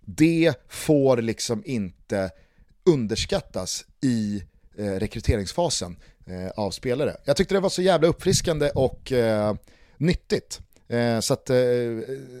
[0.00, 2.30] Det får liksom inte
[2.84, 4.42] underskattas i
[4.80, 7.16] eh, rekryteringsfasen eh, av spelare.
[7.24, 9.54] Jag tyckte det var så jävla uppfriskande och eh,
[9.96, 10.60] nyttigt.
[10.90, 11.56] Eh, så att, eh,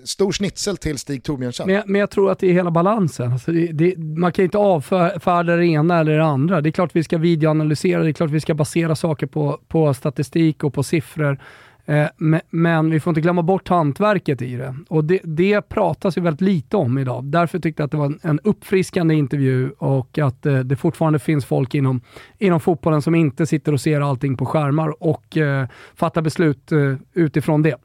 [0.04, 1.66] stor snitsel till Stig Torbjörnsen.
[1.66, 3.32] Men jag, men jag tror att det är hela balansen.
[3.32, 6.60] Alltså det, det, man kan inte avfärda det ena eller det andra.
[6.60, 9.94] Det är klart vi ska videoanalysera, det är klart vi ska basera saker på, på
[9.94, 11.40] statistik och på siffror.
[11.86, 12.06] Eh,
[12.50, 14.76] men, vi får inte glömma bort hantverket i det.
[14.88, 17.24] Och det, det pratas ju väldigt lite om idag.
[17.24, 21.44] Därför tyckte jag att det var en, uppfriskande intervju och att eh, det fortfarande finns
[21.44, 22.00] folk inom,
[22.38, 26.72] inom fotbollen som inte sitter och ser allting på skärmar och eh, fattar beslut
[27.14, 27.76] utifrån det.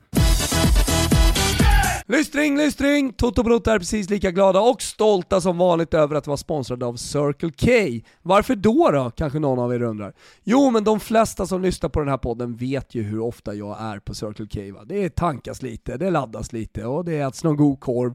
[2.07, 3.13] Lystring, lystring!
[3.13, 6.95] Toto Brott är precis lika glada och stolta som vanligt över att vara sponsrade av
[6.95, 8.05] Circle K.
[8.21, 10.13] Varför då då, kanske någon av er undrar?
[10.43, 13.77] Jo, men de flesta som lyssnar på den här podden vet ju hur ofta jag
[13.81, 14.77] är på Circle K.
[14.79, 14.85] Va?
[14.85, 18.13] Det tankas lite, det laddas lite och det äts någon god korv.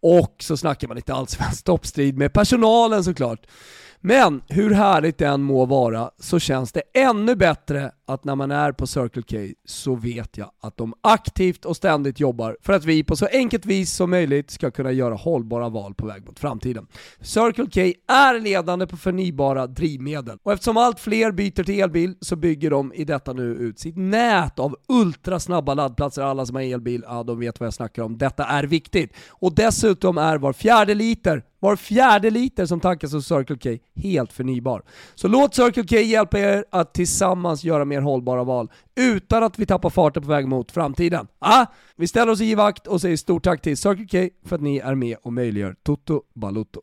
[0.00, 3.46] Och så snackar man lite allsvensk toppstrid med personalen såklart.
[4.00, 8.50] Men hur härligt det än må vara så känns det ännu bättre att när man
[8.50, 12.84] är på Circle K så vet jag att de aktivt och ständigt jobbar för att
[12.84, 16.38] vi på så enkelt vis som möjligt ska kunna göra hållbara val på väg mot
[16.38, 16.86] framtiden.
[17.20, 17.80] Circle K
[18.12, 22.92] är ledande på förnybara drivmedel och eftersom allt fler byter till elbil så bygger de
[22.92, 26.22] i detta nu ut sitt nät av ultrasnabba laddplatser.
[26.22, 28.18] Alla som har elbil, ja de vet vad jag snackar om.
[28.18, 29.12] Detta är viktigt.
[29.28, 34.32] Och dessutom är var fjärde liter var fjärde liter som tankas hos Circle K helt
[34.32, 34.82] förnybar.
[35.14, 39.66] Så låt Circle K hjälpa er att tillsammans göra mer hållbara val utan att vi
[39.66, 41.26] tappar farten på väg mot framtiden.
[41.38, 44.62] Ah, vi ställer oss i givakt och säger stort tack till Circle K för att
[44.62, 46.80] ni är med och möjliggör Toto Balutto.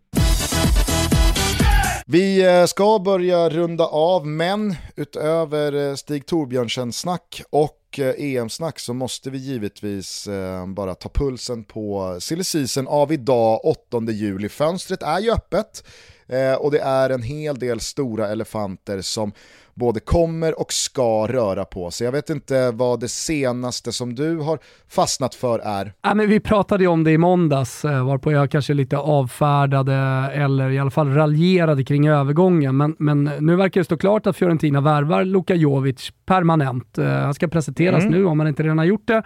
[2.11, 8.38] Vi eh, ska börja runda av, men utöver eh, Stig Torbjörnsen snack och eh, e
[8.38, 10.28] EM-snack så måste vi givetvis
[10.67, 14.49] bara ta pulsen på silly season av idag 8 juli.
[14.49, 15.84] Fönstret är ju öppet
[16.30, 19.32] eh, och det är en hel del stora elefanter som
[19.80, 22.05] både kommer och ska röra på sig.
[22.05, 24.59] Jag vet inte vad det senaste som du har
[24.89, 25.93] fastnat för är.
[26.01, 29.93] Ja, men vi pratade ju om det i måndags, eh, varpå jag kanske lite avfärdade
[30.34, 32.77] eller i alla fall raljerade kring övergången.
[32.77, 36.97] Men, men nu verkar det stå klart att Fiorentina värvar Luka Jovic permanent.
[36.97, 38.13] Eh, han ska presenteras mm.
[38.13, 39.23] nu om han inte redan har gjort det.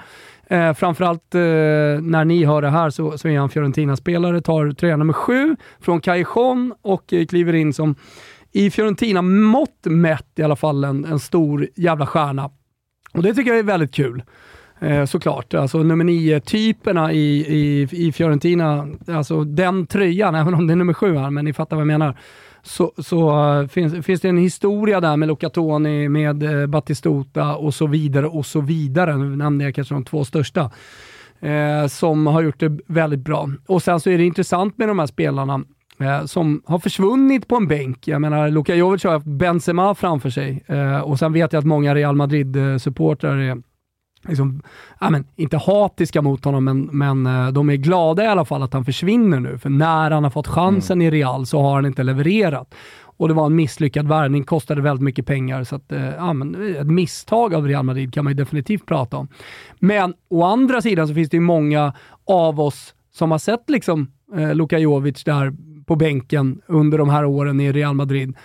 [0.54, 1.42] Eh, framförallt eh,
[2.02, 6.02] när ni hör det här så, så är han Fiorentina-spelare, tar tröja nummer sju från
[6.02, 7.96] Cajon och eh, kliver in som
[8.52, 12.52] i Fiorentina-mått mätt i alla fall en, en stor jävla stjärna.
[13.14, 14.24] Och det tycker jag är väldigt kul.
[14.80, 15.54] Eh, såklart.
[15.54, 20.94] Alltså nummer nio-typerna i, i, i Fiorentina, alltså den tröjan, även om det är nummer
[20.94, 22.18] sju här, men ni fattar vad jag menar.
[22.64, 27.74] Så, så eh, finns, finns det en historia där med Locatoni, med uh, Battistuta och
[27.74, 29.18] så vidare och så vidare.
[29.18, 30.72] Nu nämnde jag kanske de två största.
[31.44, 33.50] Uh, som har gjort det väldigt bra.
[33.68, 35.64] Och sen så är det intressant med de här spelarna
[36.00, 38.08] eh, som har försvunnit på en bänk.
[38.08, 41.66] Jag menar, Luka Jovic har haft Benzema framför sig eh, och sen vet jag att
[41.66, 43.62] många Real Madrid-supportrar är
[44.28, 44.62] liksom,
[45.00, 48.64] ja, men, inte hatiska mot honom, men, men eh, de är glada i alla fall
[48.64, 49.58] att han försvinner nu.
[49.58, 51.08] För när han har fått chansen mm.
[51.08, 52.76] i Real så har han inte levererat.
[53.18, 55.64] Och det var en misslyckad värvning, kostade väldigt mycket pengar.
[55.64, 59.28] Så att, eh, ja, men, ett misstag av Real Madrid kan man definitivt prata om.
[59.80, 61.94] Men å andra sidan så finns det ju många
[62.28, 65.54] av oss som har sett liksom, eh, Luka Jovic där
[65.86, 68.36] på bänken under de här åren i Real Madrid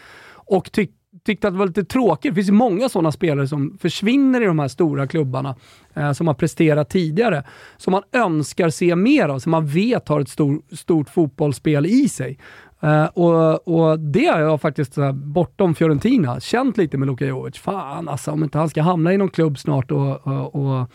[0.49, 0.91] och tyck,
[1.25, 2.31] tyckte att det var lite tråkigt.
[2.31, 5.57] Det finns ju många sådana spelare som försvinner i de här stora klubbarna,
[5.95, 7.45] eh, som har presterat tidigare,
[7.77, 12.09] som man önskar se mer av, som man vet har ett stor, stort fotbollsspel i
[12.09, 12.39] sig.
[12.81, 17.27] Eh, och, och, det har jag faktiskt, så här, bortom Fiorentina, känt lite med Luka
[17.27, 17.59] Jovic.
[17.59, 20.91] Fan alltså, om inte han ska hamna i någon klubb snart och, och, och,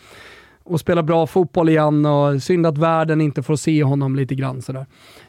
[0.64, 4.62] och spela bra fotboll igen och synd att världen inte får se honom lite grann
[4.62, 4.86] sådär.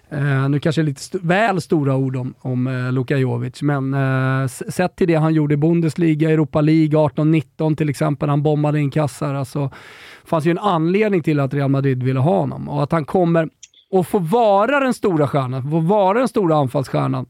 [0.09, 4.47] Eh, nu kanske lite st väl stora ord om, om eh, Luka Jovic, men eh,
[4.47, 8.91] sett till det han gjorde i Bundesliga, Europa League 18-19 till exempel, han bombade in
[8.91, 9.33] kassar.
[9.33, 9.71] Alltså,
[10.25, 13.49] fanns ju en anledning till att Real Madrid ville ha honom och att han kommer
[13.99, 17.25] att få vara den stora stjärnan, få vara den stora anfallsstjärnan.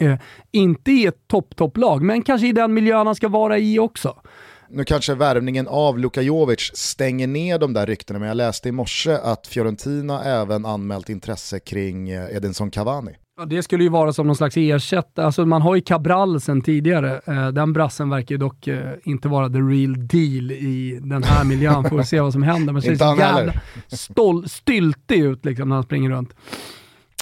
[0.00, 0.14] Eh,
[0.52, 4.16] inte i ett topp-topplag, men kanske i den miljön han ska vara i också
[4.70, 8.72] nu kanske värvningen av Luka Jovic stänger ner de där ryktena, men jag läste i
[8.72, 13.12] morse att Fiorentina även anmält intresse kring eh, Edinson Cavani.
[13.38, 15.26] Ja, det skulle ju vara som någon slags ersättare.
[15.26, 17.20] Alltså man har ju Cabral sen tidigare.
[17.26, 21.44] Eh, den brassen verkar ju dock eh, inte vara the real deal i den här
[21.44, 21.84] miljön.
[21.90, 22.72] Får vi se vad som händer.
[22.72, 23.52] Men det ser så jävla
[23.88, 26.34] stol- styltig ut liksom, när han springer runt.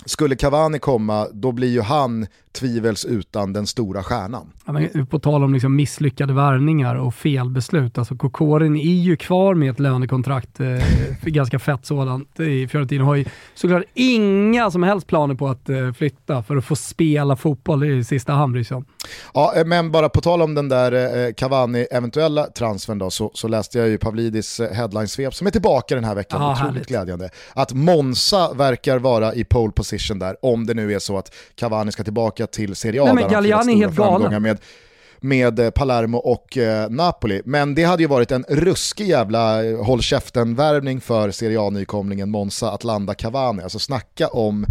[0.04, 4.52] Skulle Cavani komma, då blir ju han tvivelsutan den stora stjärnan.
[4.66, 9.54] Ja, men på tal om liksom misslyckade värvningar och felbeslut, alltså Kokorin är ju kvar
[9.54, 10.66] med ett lönekontrakt, eh,
[11.22, 13.04] ganska fett sådant, i Fiorentina.
[13.04, 13.24] Har ju
[13.54, 18.04] såklart inga som helst planer på att eh, flytta för att få spela fotboll i
[18.04, 18.84] sista hand liksom.
[19.34, 23.48] Ja, eh, men bara på tal om den där eh, Cavani-eventuella transfern då, så, så,
[23.48, 26.88] läste jag ju Pavlidis eh, headline-svep som är tillbaka den här veckan, ah, otroligt härligt.
[26.88, 27.30] glädjande.
[27.54, 31.92] Att Monza verkar vara i pole position där, om det nu är så att Cavani
[31.92, 33.04] ska tillbaka till Serie A.
[33.04, 34.42] Nej, men Galliani är helt galen.
[34.42, 34.58] Med,
[35.20, 37.42] med eh, Palermo och eh, Napoli.
[37.44, 42.70] Men det hade ju varit en ruskig jävla eh, håll käften-värvning för Serie A-nykomlingen Monza
[42.70, 43.62] att landa Cavani.
[43.62, 44.66] Alltså snacka om,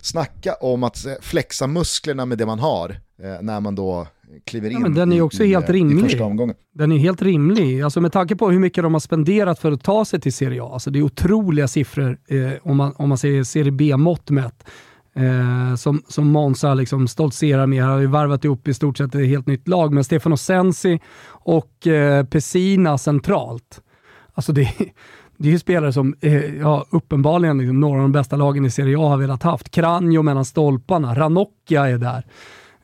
[0.00, 4.06] snacka om att flexa musklerna med det man har eh, när man då
[4.44, 6.04] kliver in ja, men den är också i, helt rimlig.
[6.04, 6.54] första omgången.
[6.74, 7.82] Den är helt rimlig.
[7.82, 10.62] Alltså med tanke på hur mycket de har spenderat för att ta sig till Serie
[10.62, 10.70] A.
[10.72, 14.64] Alltså det är otroliga siffror eh, om, man, om man ser Serie B-mått mätt
[15.16, 17.82] eh, som, som Monza liksom stoltserar med.
[17.82, 21.00] Han har ju varvat ihop i stort sett ett helt nytt lag, men Stefano Sensi
[21.28, 23.80] och eh, Pessina centralt.
[24.34, 24.72] Alltså det,
[25.36, 28.70] det är ju spelare som eh, ja, uppenbarligen liksom, några av de bästa lagen i
[28.70, 29.70] Serie A har velat haft.
[29.70, 32.24] Kranjo mellan stolparna, Ranocchia är där.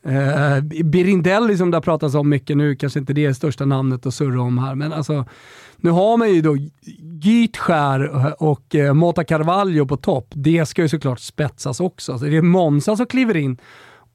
[0.05, 4.07] Eh, Birindelli som det har pratats om mycket nu, kanske inte det är största namnet
[4.07, 5.25] att surra om här, men alltså
[5.77, 6.57] nu har man ju då
[7.23, 10.27] Gytskär och eh, Mota Carvalho på topp.
[10.31, 12.19] Det ska ju såklart spetsas också.
[12.19, 13.59] Så det är Monza som kliver in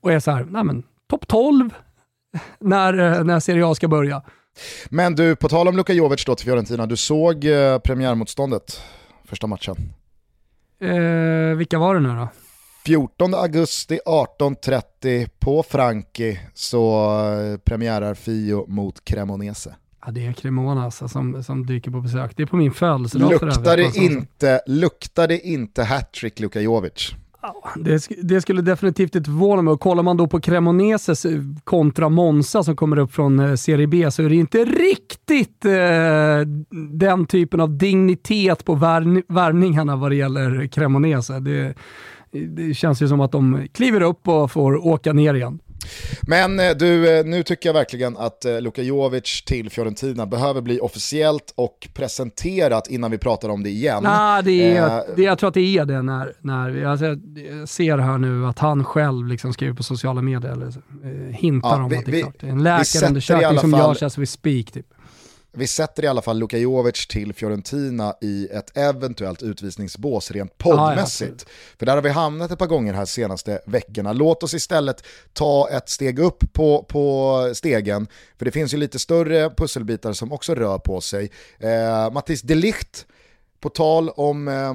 [0.01, 1.69] och är så här, nej men topp 12
[2.59, 4.21] när, eh, när Serie A ska börja.
[4.89, 8.81] Men du, på tal om Luka Jovic då till Fiorentina, du såg eh, premiärmotståndet
[9.25, 9.75] första matchen?
[10.81, 12.27] Eh, vilka var det nu då?
[12.87, 17.09] 14 augusti 18.30 på Franki så
[17.53, 19.75] eh, premiärar Fio mot Cremonese.
[20.05, 22.31] Ja, det är Cremona alltså, som, som dyker på besök.
[22.35, 27.15] Det är på min födelsedag luktar det inte, Luktar det inte hattrick Luka Jovic?
[27.75, 29.71] Det, det, skulle definitivt inte förvåna mig.
[29.71, 33.87] Och kollar man då på Cremoneses eh, kontra Monza som kommer upp från eh, Serie
[33.87, 36.47] B så är det inte riktigt eh,
[36.89, 41.39] den typen av dignitet på värv, värvningarna vad det gäller Cremonese.
[41.39, 41.73] Det,
[42.31, 45.59] det känns ju som att de kliver upp och får åka ner igen.
[46.21, 51.53] Men eh, du, nu tycker jag verkligen att Luka Jovic till Fiorentina behöver bli officiellt
[51.55, 54.03] och presenterat innan vi pratar om det igen.
[54.03, 57.05] Nah, det är, eh, det, jag tror att det är det när, när vi, alltså,
[57.05, 61.69] jag ser här nu att han själv liksom skriver på sociala medier, eller eh, hintar
[61.69, 62.35] ja, om vi, att det är klart.
[62.39, 64.71] Det är en läkarundersökning som görs as we speak.
[64.71, 64.85] Typ
[65.51, 71.43] vi sätter i alla fall Luka Jovic till Fiorentina i ett eventuellt utvisningsbås rent poddmässigt.
[71.45, 74.13] Ah, ja, För där har vi hamnat ett par gånger här senaste veckorna.
[74.13, 78.99] Låt oss istället ta ett steg upp på, på stegen, för det finns ju lite
[78.99, 81.31] större pusselbitar som också rör på sig.
[81.59, 83.05] Eh, Mattis Delicht,
[83.59, 84.73] på tal om eh,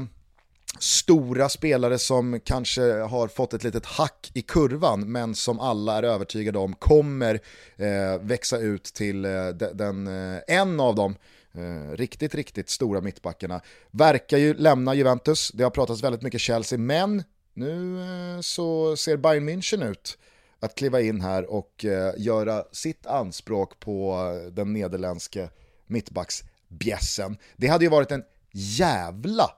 [0.79, 6.03] stora spelare som kanske har fått ett litet hack i kurvan men som alla är
[6.03, 7.41] övertygade om kommer
[7.77, 11.17] eh, växa ut till eh, den, eh, en av dem
[11.55, 13.61] eh, riktigt, riktigt stora mittbackarna.
[13.91, 17.23] Verkar ju lämna Juventus, det har pratats väldigt mycket Chelsea, men
[17.55, 20.19] nu eh, så ser Bayern München ut
[20.61, 25.49] att kliva in här och eh, göra sitt anspråk på eh, den nederländske
[25.87, 27.37] mittbacksbjässen.
[27.57, 29.51] Det hade ju varit en jävla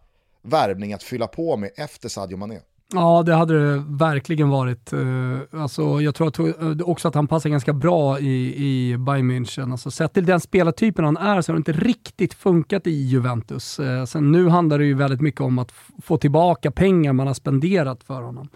[0.45, 2.61] värvning att fylla på med efter Sadio Mané.
[2.93, 4.93] Ja, det hade det verkligen varit.
[4.93, 6.45] Eh, alltså, jag tror att, eh,
[6.85, 9.73] också att han passar ganska bra i, i Bayern München.
[9.73, 13.79] Alltså, sett till den spelartypen han är så har det inte riktigt funkat i Juventus.
[13.79, 15.73] Eh, sen nu handlar det ju väldigt mycket om att
[16.03, 18.49] få tillbaka pengar man har spenderat för honom.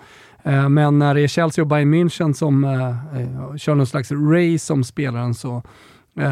[0.70, 2.62] Men när det är Chelsea och Bayern München som
[3.58, 5.62] kör någon slags race om spelaren så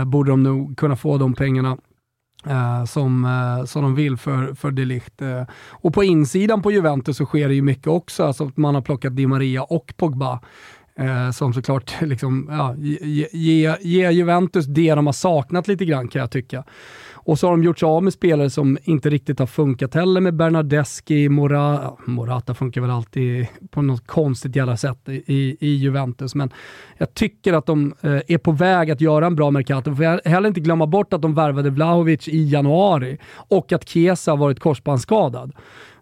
[0.07, 1.77] borde de nog kunna få de pengarna
[2.51, 5.23] Uh, som, uh, som de vill för, för de Ligt.
[5.23, 5.47] Uh, eh.
[5.71, 8.83] och på insidan på Juventus så sker det ju mycket också, alltså att man har
[8.83, 10.41] plockat Di Maria och Pogba.
[11.35, 16.21] som såklart liksom, ja, ger ge, ge Juventus det de har saknat lite grann kan
[16.21, 16.65] jag tycka.
[17.27, 20.21] Och så har de gjort sig av med spelare som inte riktigt har funkat heller
[20.21, 26.35] med Bernardeschi, Morata, Morata funkar väl alltid på något konstigt jävla sätt i, i Juventus,
[26.35, 26.51] men
[26.99, 29.95] jag tycker att de eh, är på väg att göra en bra Mercato.
[29.95, 34.33] Får jag heller inte glömma bort att de värvade Vlahovic i januari och att Chiesa
[34.33, 35.53] har varit korsbandsskadad.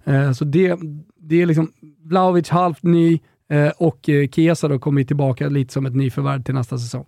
[0.04, 0.78] Eh, så det,
[1.20, 1.72] det är liksom
[2.02, 3.20] Vlahovic halvt ny
[3.50, 7.06] eh, och Kesa Chiesa då kommer tillbaka lite som ett nyförvärv till nästa säsong.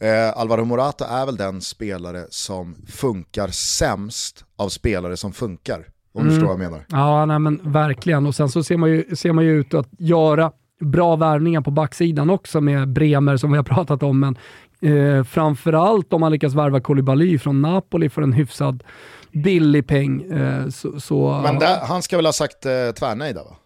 [0.00, 5.86] Eh, Alvaro Morata är väl den spelare som funkar sämst av spelare som funkar.
[6.14, 6.28] Om mm.
[6.28, 6.84] du förstår vad jag menar.
[6.88, 8.26] Ja, nej, men verkligen.
[8.26, 11.70] Och sen så ser man ju, ser man ju ut att göra bra värvningar på
[11.70, 14.20] backsidan också med Bremer som vi har pratat om.
[14.20, 14.36] Men
[14.80, 18.84] eh, framförallt om man lyckas värva Koulibaly från Napoli för en hyfsad
[19.32, 20.22] billig peng.
[20.22, 23.56] Eh, så, så, men där, han ska väl ha sagt eh, tvärnej där va?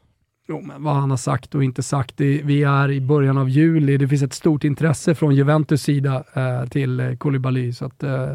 [0.48, 2.16] Jo, men vad han har sagt och inte sagt.
[2.16, 3.96] Det, vi är i början av juli.
[3.96, 7.72] Det finns ett stort intresse från Juventus sida eh, till eh, Koulibaly.
[7.72, 8.32] Så att, eh,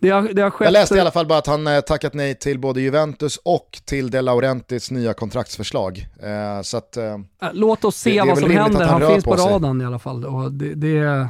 [0.00, 0.66] det har, det har skett...
[0.66, 3.78] Jag läste i alla fall bara att han eh, tackat nej till både Juventus och
[3.84, 6.06] till De Laurentis nya kontraktsförslag.
[6.22, 7.18] Eh, så att, eh,
[7.52, 8.86] Låt oss se vad som händer.
[8.86, 10.24] Han, han finns på, på radarn i alla fall.
[10.24, 11.28] Och det, det eh,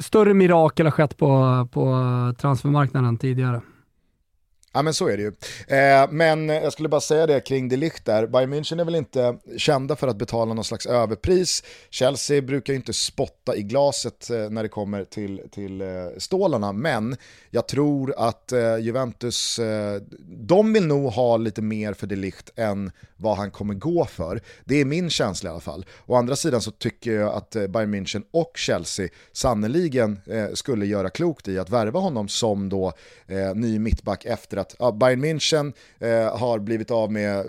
[0.00, 3.60] större mirakel har skett på, på transfermarknaden tidigare.
[4.76, 5.32] Ja men så är det ju.
[5.78, 8.94] Eh, men jag skulle bara säga det kring de Ligt där, Bayern München är väl
[8.94, 11.62] inte kända för att betala någon slags överpris.
[11.90, 15.86] Chelsea brukar ju inte spotta i glaset eh, när det kommer till, till eh,
[16.18, 17.16] stålarna, men
[17.50, 22.50] jag tror att eh, Juventus, eh, de vill nog ha lite mer för de Ligt
[22.56, 24.40] än vad han kommer gå för.
[24.64, 25.86] Det är min känsla i alla fall.
[26.06, 30.86] Å andra sidan så tycker jag att eh, Bayern München och Chelsea sannoliken eh, skulle
[30.86, 32.92] göra klokt i att värva honom som då
[33.26, 37.46] eh, ny mittback efter att ja, Bayern München eh, har blivit av med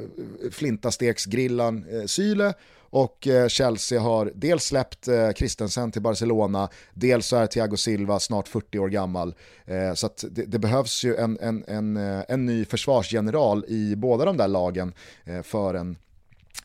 [0.52, 2.54] flintasteksgrillan eh, Syle
[2.96, 8.20] och eh, Chelsea har dels släppt eh, Christensen till Barcelona, dels så är Thiago Silva
[8.20, 9.36] snart 40 år gammal.
[9.66, 14.26] Eh, så det, det, behövs ju en, en, en, eh, en ny försvarsgeneral i båda
[14.26, 14.94] de där lagen
[15.24, 15.98] eh, för en,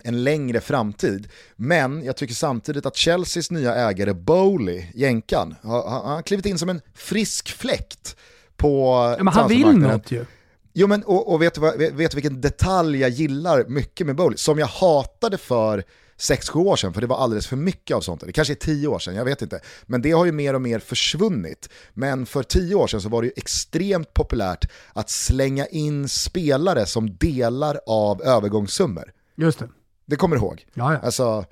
[0.03, 1.28] en längre framtid.
[1.57, 6.68] Men jag tycker samtidigt att Chelseas nya ägare Bowley, jänkan, har, har, klivit in som
[6.68, 8.16] en frisk fläkt
[8.57, 10.24] på Men han vill något ju.
[10.73, 14.16] Jo men och, och vet, du vad, vet du vilken detalj jag gillar mycket med
[14.16, 14.37] Bowley?
[14.37, 15.85] Som jag hatade för
[16.18, 18.23] 6-7 år sedan, för det var alldeles för mycket av sånt.
[18.27, 19.61] Det kanske är 10 år sedan, jag vet inte.
[19.87, 21.68] Men det har ju mer och mer försvunnit.
[21.93, 26.87] Men för 10 år sedan så var det ju extremt populärt att slänga in spelare
[26.87, 29.12] som delar av övergångssummor.
[29.37, 29.68] Just det.
[30.07, 30.66] Det kommer du ihåg?
[30.75, 30.99] Ja, ja.
[30.99, 31.45] Alltså,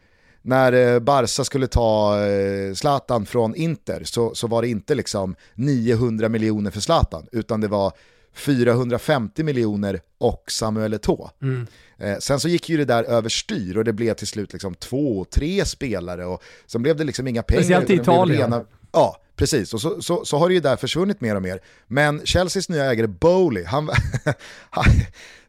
[0.42, 5.36] när eh, Barca skulle ta eh, Zlatan från Inter så, så var det inte liksom
[5.54, 7.92] 900 miljoner för Zlatan, utan det var
[8.38, 11.30] 450 miljoner och Samuel Eto'o.
[11.42, 11.66] Mm.
[11.98, 15.24] Eh, sen så gick ju det där överstyr och det blev till slut liksom två,
[15.30, 17.62] tre spelare och sen blev det liksom inga pengar.
[17.62, 18.42] Speciellt i Italien.
[18.52, 19.74] rena- Ja, precis.
[19.74, 21.60] Och så, så, så har det ju där försvunnit mer och mer.
[21.86, 23.90] Men Chelseas nya ägare Bowley, han,
[24.70, 24.84] han,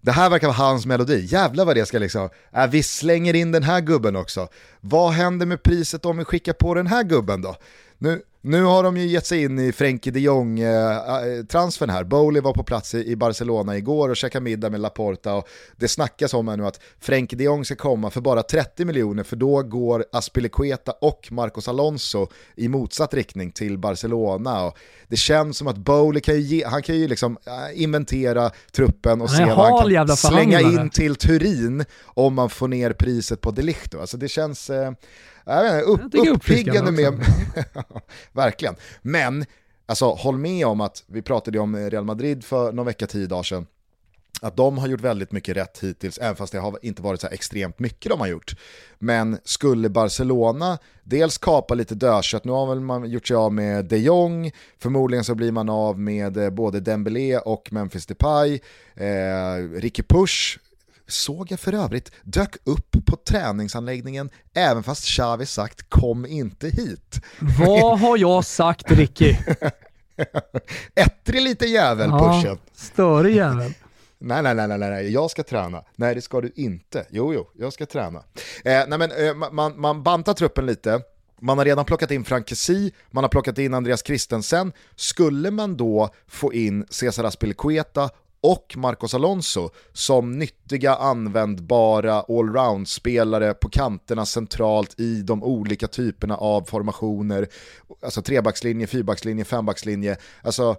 [0.01, 1.25] det här verkar vara hans melodi.
[1.25, 4.47] Jävlar vad det ska liksom, äh, vi slänger in den här gubben också.
[4.81, 7.55] Vad händer med priset om vi skickar på den här gubben då?
[7.97, 12.03] Nu, nu har de ju gett sig in i Frenkie de Jong-transfern här.
[12.03, 16.33] Bowley var på plats i, Barcelona igår och käkade middag med Laporta och det snackas
[16.33, 19.63] om här nu att Frenkie de Jong ska komma för bara 30 miljoner för då
[19.63, 24.63] går Aspilicueta och Marcos Alonso i motsatt riktning till Barcelona.
[24.63, 24.77] Och
[25.07, 29.21] det känns som att Bowley kan ju, ge, han kan ju liksom äh, inventera truppen
[29.21, 33.51] och se vad han kan slänga in till Turin om man får ner priset på
[33.51, 33.95] Delict.
[33.95, 34.91] Alltså det känns eh,
[35.55, 37.25] jag vet inte, upp, Jag uppiggande med...
[38.31, 38.75] Verkligen.
[39.01, 39.45] Men,
[39.85, 43.27] alltså håll med om att, vi pratade ju om Real Madrid för någon vecka, tio
[43.27, 43.67] dagar sedan,
[44.41, 47.27] att de har gjort väldigt mycket rätt hittills, även fast det har inte varit så
[47.27, 48.55] extremt mycket de har gjort.
[48.99, 53.85] Men skulle Barcelona dels kapa lite dödkött, nu har väl man gjort sig av med
[53.85, 58.59] de Jong, förmodligen så blir man av med eh, både Dembélé och Memphis Depay,
[58.95, 60.59] eh, Ricky Push
[61.09, 67.21] såg jag för övrigt dök upp på träningsanläggningen även fast Xavi sagt kom inte hit.
[67.59, 69.35] Vad har jag sagt Ricky?
[70.95, 72.57] Ettrig liten jävel pushen.
[72.73, 73.73] störig jävel.
[74.21, 75.83] Nej, nej, nej, nej, nej, jag ska träna.
[75.95, 77.05] Nej, det ska du inte.
[77.09, 78.19] Jo, jo, jag ska träna.
[78.65, 81.01] Eh, nej, men, eh, man, man bantar truppen lite.
[81.41, 84.71] Man har redan plockat in Frank Kessie, man har plockat in Andreas Christensen.
[84.95, 88.09] Skulle man då få in Cesar Azpilicueta
[88.41, 96.63] och Marcos Alonso som nyttiga, användbara allround-spelare på kanterna centralt i de olika typerna av
[96.63, 97.47] formationer,
[98.01, 100.75] alltså trebackslinje, fyrbackslinje, fembackslinje, alltså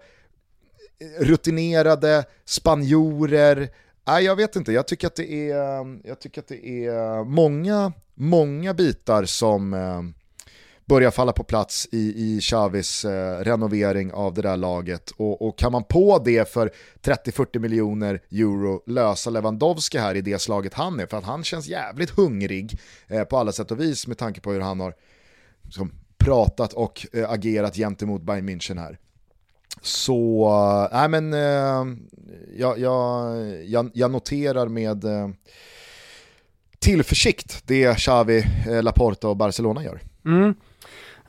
[1.19, 3.69] rutinerade spanjorer.
[4.07, 7.93] Nej, jag vet inte, jag tycker att det är, jag tycker att det är många,
[8.15, 10.03] många bitar som eh,
[10.91, 15.11] börjar falla på plats i, i Chavis eh, renovering av det där laget.
[15.11, 16.71] Och, och kan man på det för
[17.03, 21.67] 30-40 miljoner euro lösa Lewandowski här i det slaget han är, för att han känns
[21.67, 22.79] jävligt hungrig
[23.09, 24.95] eh, på alla sätt och vis med tanke på hur han har
[25.63, 28.99] liksom, pratat och eh, agerat gentemot Bayern München här.
[29.83, 30.49] Så,
[30.93, 31.97] äh, nej men äh,
[32.57, 35.29] jag, jag, jag, jag noterar med äh,
[36.79, 38.45] tillförsikt det Xavi,
[38.83, 40.01] Laporta och Barcelona gör.
[40.25, 40.55] Mm.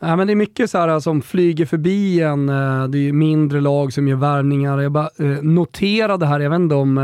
[0.04, 2.50] Ja, men det är mycket så här som flyger förbi en.
[2.50, 4.80] Eh, det är ju mindre lag som gör värvningar.
[4.80, 6.98] Jag bara eh, noterade här, jag vet inte om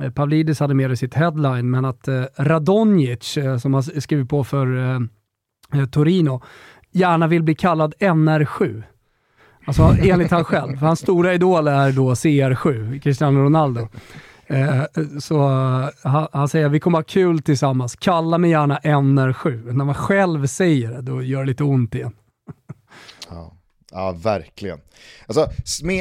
[0.00, 2.08] eh, Pavlidis hade med det i sitt headline, men att
[2.38, 5.08] Radonjic, som har skrivit på för
[5.90, 6.42] Torino,
[6.92, 8.82] gärna vill bli kallad NR7.
[9.64, 10.76] Alltså enligt han själv.
[10.76, 13.88] För hans stora idol är då CR7, Cristiano Ronaldo.
[14.46, 14.82] Eh,
[15.20, 15.48] så
[16.02, 19.72] han, han säger vi kommer ha kul tillsammans, kalla mig gärna NR7.
[19.72, 22.12] När man själv säger det, då gör det lite ont igen.
[23.28, 23.56] Ja,
[23.90, 24.80] ja verkligen.
[25.26, 25.50] Alltså,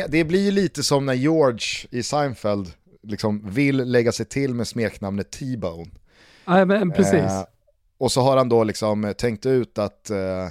[0.07, 2.71] det blir lite som när George i Seinfeld
[3.03, 5.91] liksom vill lägga sig till med smeknamnet T-Bone.
[6.45, 7.13] Nej, men precis.
[7.13, 7.43] Eh,
[7.97, 10.47] och så har han då liksom tänkt ut att eh,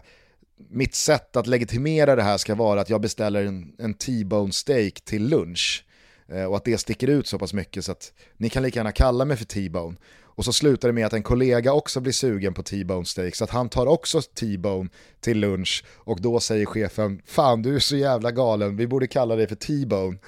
[0.68, 5.01] mitt sätt att legitimera det här ska vara att jag beställer en, en T-bone steak
[5.05, 5.84] till lunch.
[6.28, 8.92] Eh, och att det sticker ut så pass mycket så att ni kan lika gärna
[8.92, 9.96] kalla mig för T-bone.
[10.34, 13.44] Och så slutar det med att en kollega också blir sugen på T-bone steak så
[13.44, 14.88] att han tar också T-bone
[15.20, 19.36] till lunch och då säger chefen Fan du är så jävla galen, vi borde kalla
[19.36, 20.18] dig för T-bone.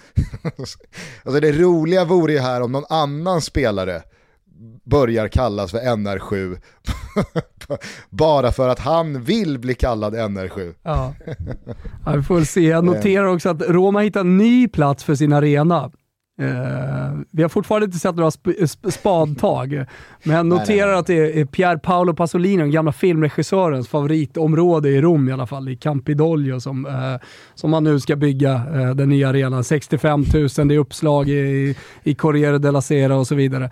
[1.24, 4.02] alltså det roliga vore ju här om någon annan spelare
[4.84, 6.58] börjar kallas för NR7
[8.10, 10.74] bara för att han vill bli kallad NR7.
[10.82, 11.14] Ja.
[12.06, 12.60] ja, vi får väl se.
[12.60, 15.90] Jag noterar också att Roma hittar en ny plats för sin arena.
[16.42, 19.84] Eh, vi har fortfarande inte sett några sp sp spadtag,
[20.22, 20.94] men jag noterar nej, nej.
[20.94, 25.68] att det är Pier Paolo Pasolini, den gamla filmregissörens favoritområde i Rom i alla fall,
[25.68, 29.64] i Campidoglio, som, eh, som man nu ska bygga eh, den nya arenan.
[29.64, 33.70] 65 000, det är uppslag i, i Corriere della Sera och så vidare.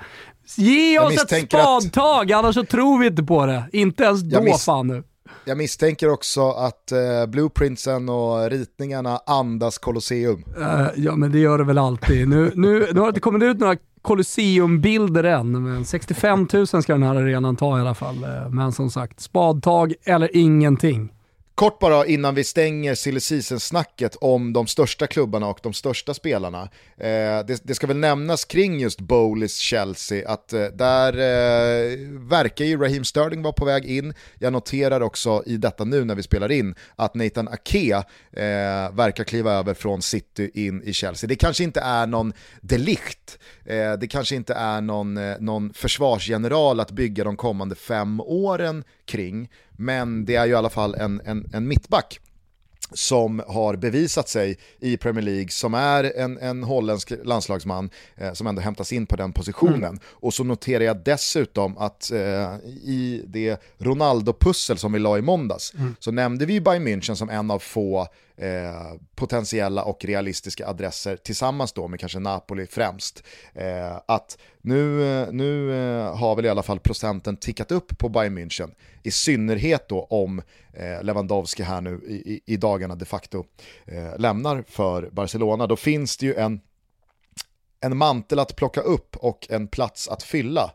[0.57, 3.65] Ge oss ett misstänker att- spadtag, annars så tror vi inte på det.
[3.73, 5.03] Inte ens då fan nu.
[5.45, 10.45] Jag misstänker också att eh, blueprintsen och ritningarna andas Colosseum.
[10.59, 12.29] Uh, eh, ja, men det gör det väl alltid.
[12.29, 16.93] Nu, nu, nu har det inte kommit ut några Colosseumbilder än, men 65 000 ska
[16.93, 18.25] den här arenan ta i alla fall.
[18.25, 21.13] Eh, men som sagt, spadtag eller ingenting
[21.61, 26.63] kort bara innan vi stänger silly snacket om de största klubbarna och de största spelarna.
[26.97, 32.65] Eh, det, det, ska väl nämnas kring just Bowleys Chelsea att eh, där eh, verkar
[32.65, 34.15] ju Raheem Sterling vara på väg in.
[34.39, 38.03] Jag noterar också i detta nu när vi spelar in att Nathan Ake eh,
[38.93, 41.29] verkar kliva över från City in i Chelsea.
[41.29, 46.81] Det kanske inte är någon delikt, eh, det kanske inte är någon, eh, någon försvarsgeneral
[46.81, 49.49] att bygga de kommande fem åren kring,
[49.81, 52.21] men det är ju i alla fall en, en, en mittback
[52.93, 58.47] som har bevisat sig i Premier League, som är en, en holländsk landslagsman eh, som
[58.47, 59.85] ändå hämtas in på den positionen.
[59.85, 59.99] Mm.
[60.05, 65.75] Och så noterar jag dessutom att eh, i det Ronaldo-pussel som vi la i måndags,
[65.75, 65.97] mm.
[65.99, 68.09] så nämnde vi Bayern München som en av få
[68.41, 73.23] eh, potentiella och realistiska adresser tillsammans då med kanske Napoli främst.
[73.55, 78.09] Eh, att nu, eh, nu eh, har väl i alla fall procenten tickat upp på
[78.09, 80.43] Bayern München, i synnerhet då om
[80.73, 83.45] eh, Lewandowski här nu i, i dagarna de facto
[83.87, 85.67] eh, lämnar för Barcelona.
[85.67, 86.61] Då finns det ju en,
[87.81, 90.73] en mantel att plocka upp och en plats att fylla.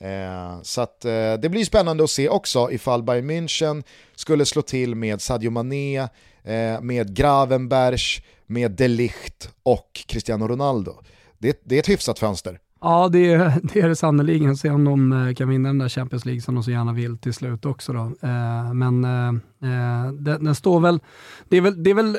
[0.00, 3.82] Eh, så att, eh, det blir spännande att se också ifall Bayern München
[4.14, 6.08] skulle slå till med Sadio Mané,
[6.48, 10.92] eh, med Gravenberch, med Delicht och Cristiano Ronaldo.
[11.38, 12.58] Det, det är ett hyfsat fönster.
[12.80, 14.56] Ja, det är det, är det sannerligen.
[14.56, 17.18] Se om de eh, kan vinna den där Champions League som de så gärna vill
[17.18, 17.92] till slut också.
[17.92, 18.00] Då.
[18.00, 21.00] Eh, men eh, den, den, står väl
[21.48, 21.82] det, är väl...
[21.82, 22.18] det är väl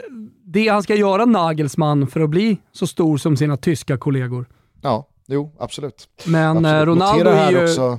[0.51, 4.45] det han ska göra, Nagelsmann, för att bli så stor som sina tyska kollegor.
[4.81, 6.09] Ja, jo, absolut.
[6.25, 6.87] Men absolut.
[6.87, 7.51] Ronaldo, är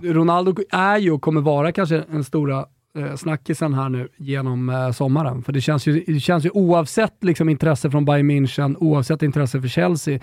[0.03, 2.65] ju, Ronaldo är ju och kommer vara kanske den stora eh,
[2.99, 5.43] Eh, snackisen här nu genom eh, sommaren.
[5.43, 9.61] För det känns ju, det känns ju oavsett liksom, intresse från Bayern München, oavsett intresse
[9.61, 10.21] för Chelsea,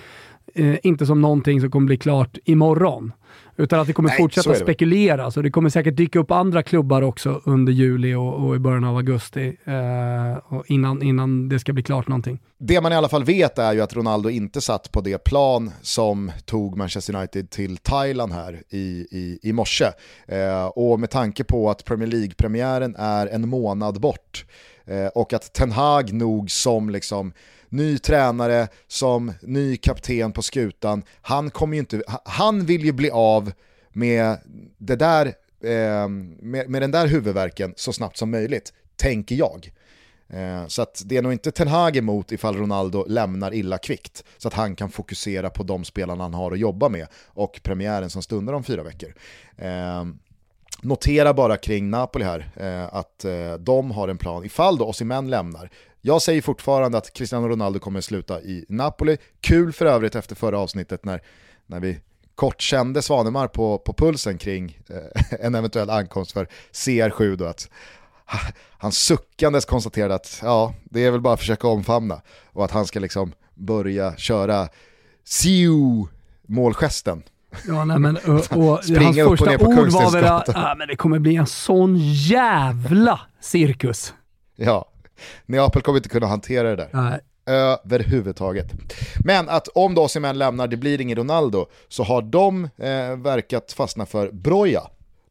[0.53, 3.11] eh, inte som någonting som kommer bli klart imorgon.
[3.59, 6.63] Utan att det kommer Nej, fortsätta så spekuleras och det kommer säkert dyka upp andra
[6.63, 11.73] klubbar också under juli och, och i början av augusti eh, innan, innan det ska
[11.73, 12.39] bli klart någonting.
[12.57, 15.71] Det man i alla fall vet är ju att Ronaldo inte satt på det plan
[15.81, 19.85] som tog Manchester United till Thailand här i, i, i morse.
[20.27, 24.45] Eh, och med tanke på att Premier League-premiären är en månad bort
[24.85, 27.33] eh, och att Ten Hag nog som liksom
[27.69, 31.03] ny tränare, som ny kapten på skutan.
[31.21, 33.51] Han, kommer ju inte, han vill ju bli av
[33.89, 34.37] med,
[34.77, 35.25] det där,
[35.63, 36.07] eh,
[36.39, 39.71] med, med den där huvudverken så snabbt som möjligt, tänker jag.
[40.29, 44.23] Eh, så att det är nog inte Ten Hag emot ifall Ronaldo lämnar illa kvickt,
[44.37, 48.09] så att han kan fokusera på de spelarna han har att jobba med och premiären
[48.09, 49.13] som stundar om fyra veckor.
[49.57, 50.05] Eh,
[50.81, 55.29] notera bara kring Napoli här, eh, att eh, de har en plan, ifall då Osimhen
[55.29, 55.69] lämnar,
[56.01, 59.17] jag säger fortfarande att Cristiano Ronaldo kommer sluta i Napoli.
[59.41, 61.21] Kul för övrigt efter förra avsnittet när,
[61.65, 61.99] när vi
[62.35, 67.69] kort kände Svanemar på, på pulsen kring eh, en eventuell ankomst för CR7 då att
[68.77, 72.85] han suckandes konstaterade att ja, det är väl bara att försöka omfamna och att han
[72.85, 74.69] ska liksom börja köra
[75.23, 76.05] siu
[76.47, 77.23] målgesten.
[77.67, 81.19] Ja, nej, men, och, och hans första ord var väl att ah, men det kommer
[81.19, 84.13] bli en sån jävla cirkus.
[84.55, 84.91] Ja,
[85.45, 86.89] Neapel kommer inte kunna hantera det där.
[86.93, 87.19] Nej.
[87.49, 88.67] Överhuvudtaget.
[89.25, 93.71] Men att om då Osimhen lämnar, det blir ingen Ronaldo, så har de eh, verkat
[93.71, 94.81] fastna för Broja.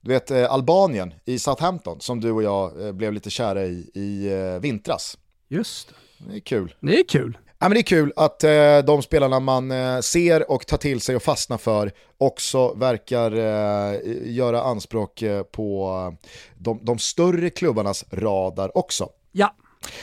[0.01, 3.91] Du vet eh, Albanien i Southampton som du och jag eh, blev lite kära i
[3.95, 5.19] i eh, vintras.
[5.49, 5.95] Just det.
[6.31, 6.75] Det är kul.
[6.81, 7.39] Det är kul.
[7.59, 11.01] Ja, men det är kul att eh, de spelarna man eh, ser och tar till
[11.01, 16.15] sig och fastnar för också verkar eh, göra anspråk eh, på
[16.59, 19.09] de, de större klubbarnas radar också.
[19.33, 19.55] Ja,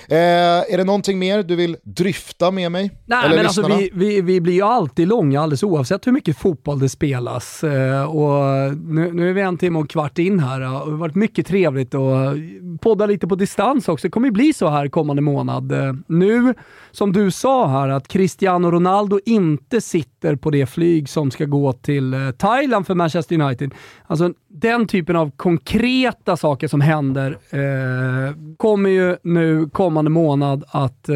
[0.07, 2.91] Eh, är det någonting mer du vill dryfta med mig?
[3.05, 6.79] Nej, men alltså, vi, vi, vi, blir ju alltid långa alldeles oavsett hur mycket fotboll
[6.79, 7.63] det spelas.
[7.63, 10.59] Eh, och nu, nu, är vi en timme och kvart in här.
[10.59, 12.37] Det har varit mycket trevligt att
[12.81, 14.07] podda lite på distans också.
[14.07, 15.71] Det kommer ju bli så här kommande månad.
[15.71, 16.53] Eh, nu,
[16.93, 21.73] som du sa här, att Cristiano Ronaldo inte sitter på det flyg som ska gå
[21.73, 23.73] till eh, Thailand för Manchester United.
[24.07, 31.09] Alltså den typen av konkreta saker som händer eh, kommer ju nu kommande månad att,
[31.09, 31.15] eh,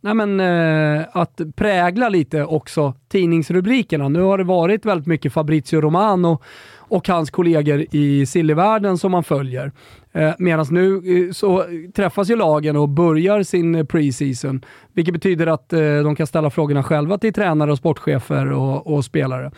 [0.00, 4.08] nej men, eh, att prägla lite också tidningsrubrikerna.
[4.08, 6.38] Nu har det varit väldigt mycket Fabrizio Romano
[6.78, 9.72] och hans kollegor i Sillivärlden som man följer.
[10.12, 11.64] Eh, Medan nu eh, så
[11.94, 15.68] träffas ju lagen och börjar sin eh, preseason, vilket betyder att
[16.04, 19.50] de kan ställa frågorna själva till tränare och sportchefer och, och spelare.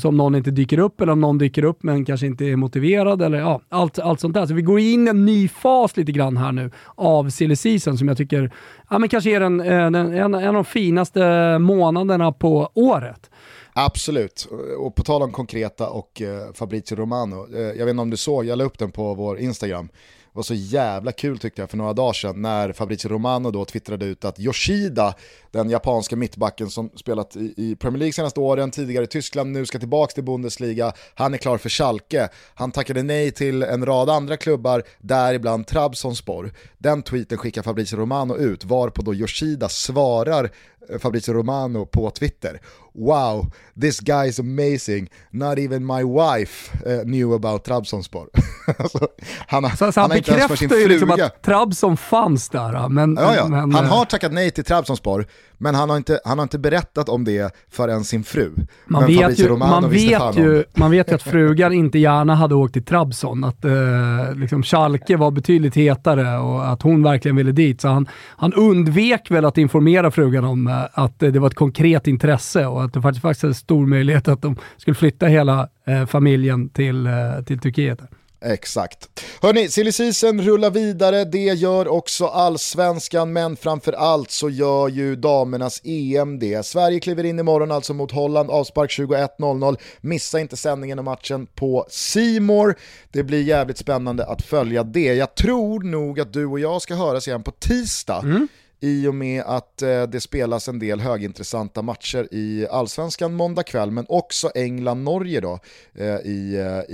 [0.00, 2.56] Så om någon inte dyker upp eller om någon dyker upp men kanske inte är
[2.56, 4.46] motiverad eller ja, allt, allt sånt där.
[4.46, 7.98] Så vi går in i en ny fas lite grann här nu av silly season
[7.98, 8.50] som jag tycker
[8.90, 13.30] ja, men kanske är den, en, en, en av de finaste månaderna på året.
[13.74, 18.10] Absolut, och på tal om konkreta och eh, Fabrizio Romano, eh, jag vet inte om
[18.10, 21.62] du såg, jag la upp den på vår Instagram, Det var så jävla kul tyckte
[21.62, 25.14] jag för några dagar sedan när Fabrizio Romano då twittrade ut att Yoshida,
[25.50, 29.78] den japanska mittbacken som spelat i, Premier League senaste åren, tidigare i Tyskland, nu ska
[29.78, 32.28] tillbaka till Bundesliga, han är klar för Schalke.
[32.54, 36.52] Han tackade nej till en rad andra klubbar, däribland Trabzonspor.
[36.78, 40.50] Den tweeten skickar Fabrizio Romano ut, varpå då Yoshida svarar
[40.98, 42.60] Fabrizio Romano på Twitter.
[42.94, 48.28] Wow, this guy is amazing, not even my wife uh, knew about Trabzonspor.
[48.78, 49.08] alltså,
[49.46, 52.88] han, så, så han, han bekräftar ju liksom att Trabzon fanns där.
[52.88, 53.48] Men, ja, ja.
[53.48, 55.26] men, han har tackat nej till Trabzonspor,
[55.62, 58.52] men han har, inte, han har inte berättat om det förrän sin fru.
[58.86, 62.54] Man, men vet ju, man, vet ju, man vet ju att frugan inte gärna hade
[62.54, 67.52] åkt till Trabzon, att eh, liksom Schalke var betydligt hetare och att hon verkligen ville
[67.52, 67.80] dit.
[67.80, 72.06] Så han, han undvek väl att informera frugan om eh, att det var ett konkret
[72.06, 76.06] intresse och att det faktiskt, faktiskt är stor möjlighet att de skulle flytta hela eh,
[76.06, 77.12] familjen till, eh,
[77.46, 78.00] till Turkiet.
[78.44, 79.08] Exakt.
[79.42, 85.80] Hörni, silly season rullar vidare, det gör också allsvenskan, men framförallt så gör ju damernas
[85.84, 86.66] EM det.
[86.66, 89.76] Sverige kliver in imorgon alltså mot Holland, avspark 21.00.
[90.00, 92.74] Missa inte sändningen och matchen på Simor.
[93.12, 95.14] Det blir jävligt spännande att följa det.
[95.14, 98.20] Jag tror nog att du och jag ska höras igen på tisdag.
[98.24, 98.48] Mm
[98.82, 103.90] i och med att eh, det spelas en del högintressanta matcher i allsvenskan måndag kväll,
[103.90, 105.58] men också England-Norge då
[105.94, 106.92] eh, i, eh,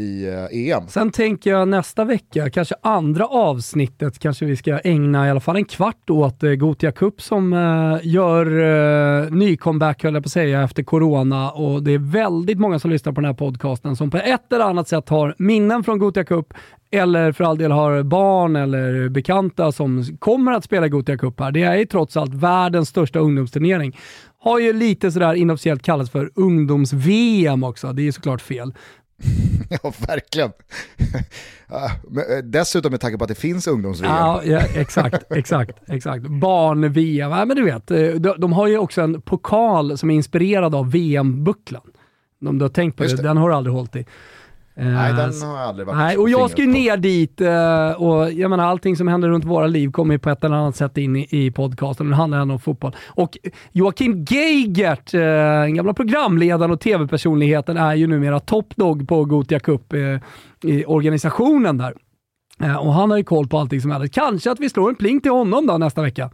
[0.58, 0.88] i EM.
[0.88, 5.56] Sen tänker jag nästa vecka, kanske andra avsnittet, kanske vi ska ägna i alla fall
[5.56, 7.52] en kvart åt Gotia Cup som
[8.02, 12.78] gör ny comeback höll jag på att säga, efter corona och det är väldigt många
[12.78, 15.98] som lyssnar på den här podcasten som på ett eller annat sätt har minnen från
[15.98, 16.54] Gotia Cup
[16.90, 21.52] eller för all del har barn eller bekanta som kommer att spela Gothia Cup här.
[21.52, 23.98] Det är ju trots allt världens största ungdomsturnering.
[24.38, 27.92] Har ju lite sådär inofficiellt kallats för ungdoms-VM också.
[27.92, 28.74] Det är ju såklart fel.
[29.82, 30.52] ja, verkligen.
[31.70, 34.12] Eh, dessutom med tanke på att det finns ungdoms-VM.
[34.12, 36.26] Ja, ja, exakt, exakt, exakt.
[36.26, 40.14] Barn-VM, ja, men du vet, eh, de, de, har ju också en pokal som är
[40.14, 41.90] inspirerad av VM-bucklan.
[42.46, 44.06] Om du har tänkt på det, det, den har du aldrig hållit i.
[44.80, 48.32] Nej, den har jag aldrig varit Nej, och jag ska ju ner dit eh, och
[48.32, 50.98] jag menar allting som händer runt våra liv kommer ju på ett eller annat sätt
[50.98, 52.10] in i, i podcasten.
[52.10, 52.96] Nu handlar det om fotboll.
[53.06, 53.38] Och
[53.72, 59.92] Joakim Geigert, eh, den gamla programledaren och tv-personligheten, är ju numera toppdog på Gotia Cup
[59.92, 60.00] eh,
[60.70, 61.94] i organisationen där.
[62.80, 64.08] Och han har ju koll på allting som händer.
[64.08, 66.30] Kanske att vi slår en pling till honom då nästa vecka.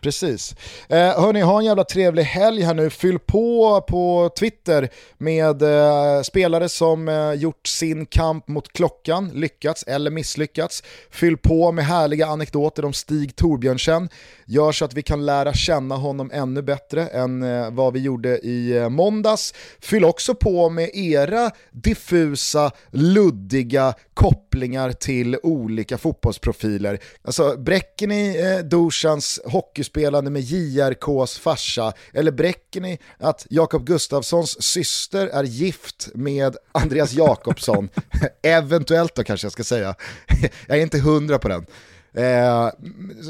[0.00, 0.56] Precis.
[0.88, 2.90] Eh, hörni, ha en jävla trevlig helg här nu.
[2.90, 4.88] Fyll på på Twitter
[5.18, 10.82] med eh, spelare som eh, gjort sin kamp mot klockan, lyckats eller misslyckats.
[11.10, 14.08] Fyll på med härliga anekdoter om Stig Torbjörnsen.
[14.46, 18.38] Gör så att vi kan lära känna honom ännu bättre än eh, vad vi gjorde
[18.38, 19.54] i eh, måndags.
[19.80, 27.00] Fyll också på med era diffusa, luddiga kopplingar till olika fotbollsprofiler.
[27.22, 29.40] Alltså, bräcker ni eh, Dushans
[29.88, 31.92] hockeyspelande med JRKs farsa?
[32.12, 37.88] Eller bräcker ni att Jakob Gustafssons syster är gift med Andreas Jakobsson?
[38.42, 39.94] Eventuellt då kanske jag ska säga.
[40.66, 41.66] jag är inte hundra på den.
[42.12, 42.68] Eh,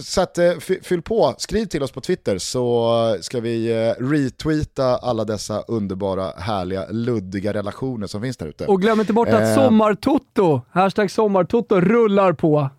[0.03, 0.53] så att, eh,
[0.83, 6.33] fyll på, skriv till oss på Twitter så ska vi eh, retweeta alla dessa underbara,
[6.39, 8.67] härliga, luddiga relationer som finns där ute.
[8.67, 12.71] Och glöm inte bort att eh, sommartoto, hashtag sommartoto rullar på.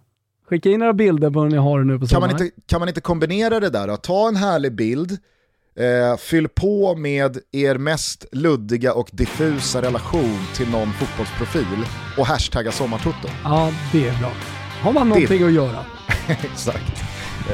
[0.49, 2.29] Skicka in några bilder på hur ni har det nu på sommaren.
[2.29, 3.97] Kan man inte, kan man inte kombinera det där då?
[3.97, 5.11] Ta en härlig bild,
[5.79, 11.85] eh, fyll på med er mest luddiga och diffusa relation till någon fotbollsprofil
[12.17, 13.27] och hashtagga sommartoto.
[13.43, 14.31] Ja, det är bra
[14.81, 15.45] har man någonting det...
[15.45, 15.85] att göra.
[16.27, 17.03] exakt,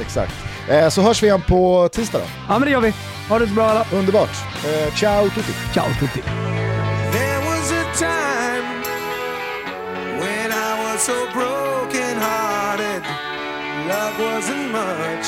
[0.02, 0.34] exakt.
[0.70, 2.26] Eh, så hörs vi igen på tisdag då.
[2.48, 2.94] Ja men det gör vi.
[3.30, 3.86] Ha det så bra alla.
[3.94, 4.30] Underbart.
[4.66, 5.54] Eh, ciao tutti.
[5.74, 6.22] Ciao tutti.
[7.12, 8.84] There was a time
[10.20, 11.75] when I was so hearted
[13.88, 15.28] Love wasn't much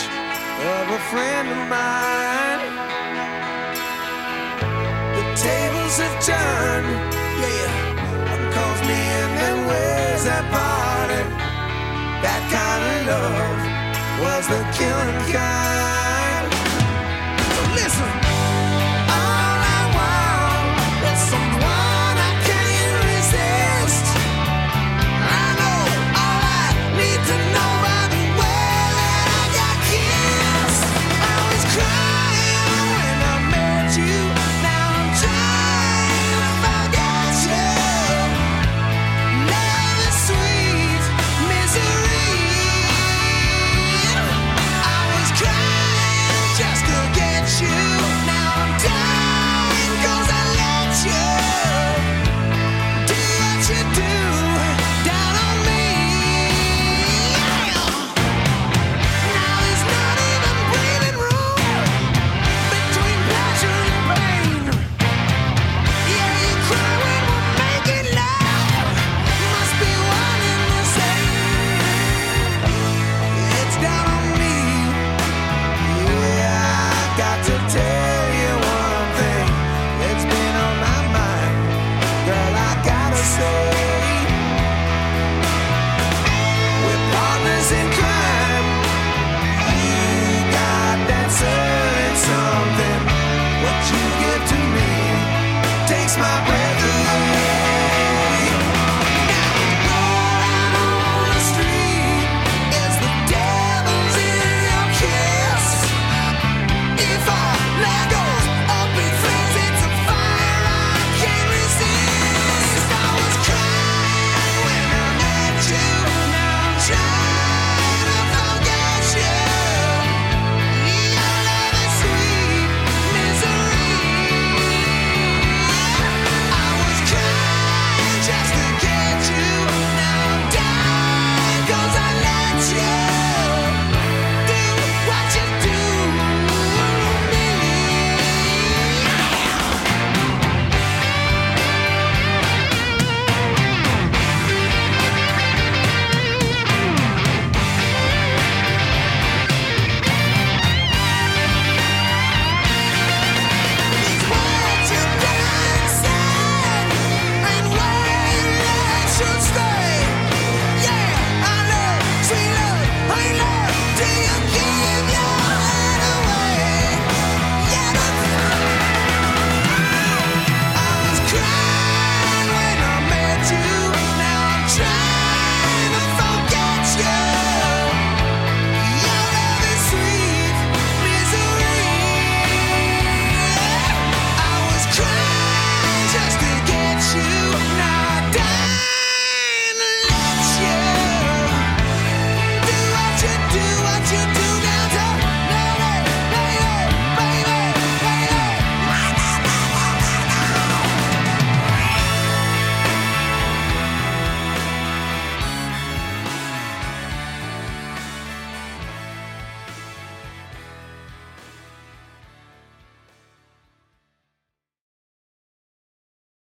[0.74, 2.62] of a friend of mine.
[5.16, 7.88] The tables have turned, yeah
[8.88, 11.28] me and them ways have parted
[12.24, 13.60] That kind of love
[14.22, 15.97] was the killing kind.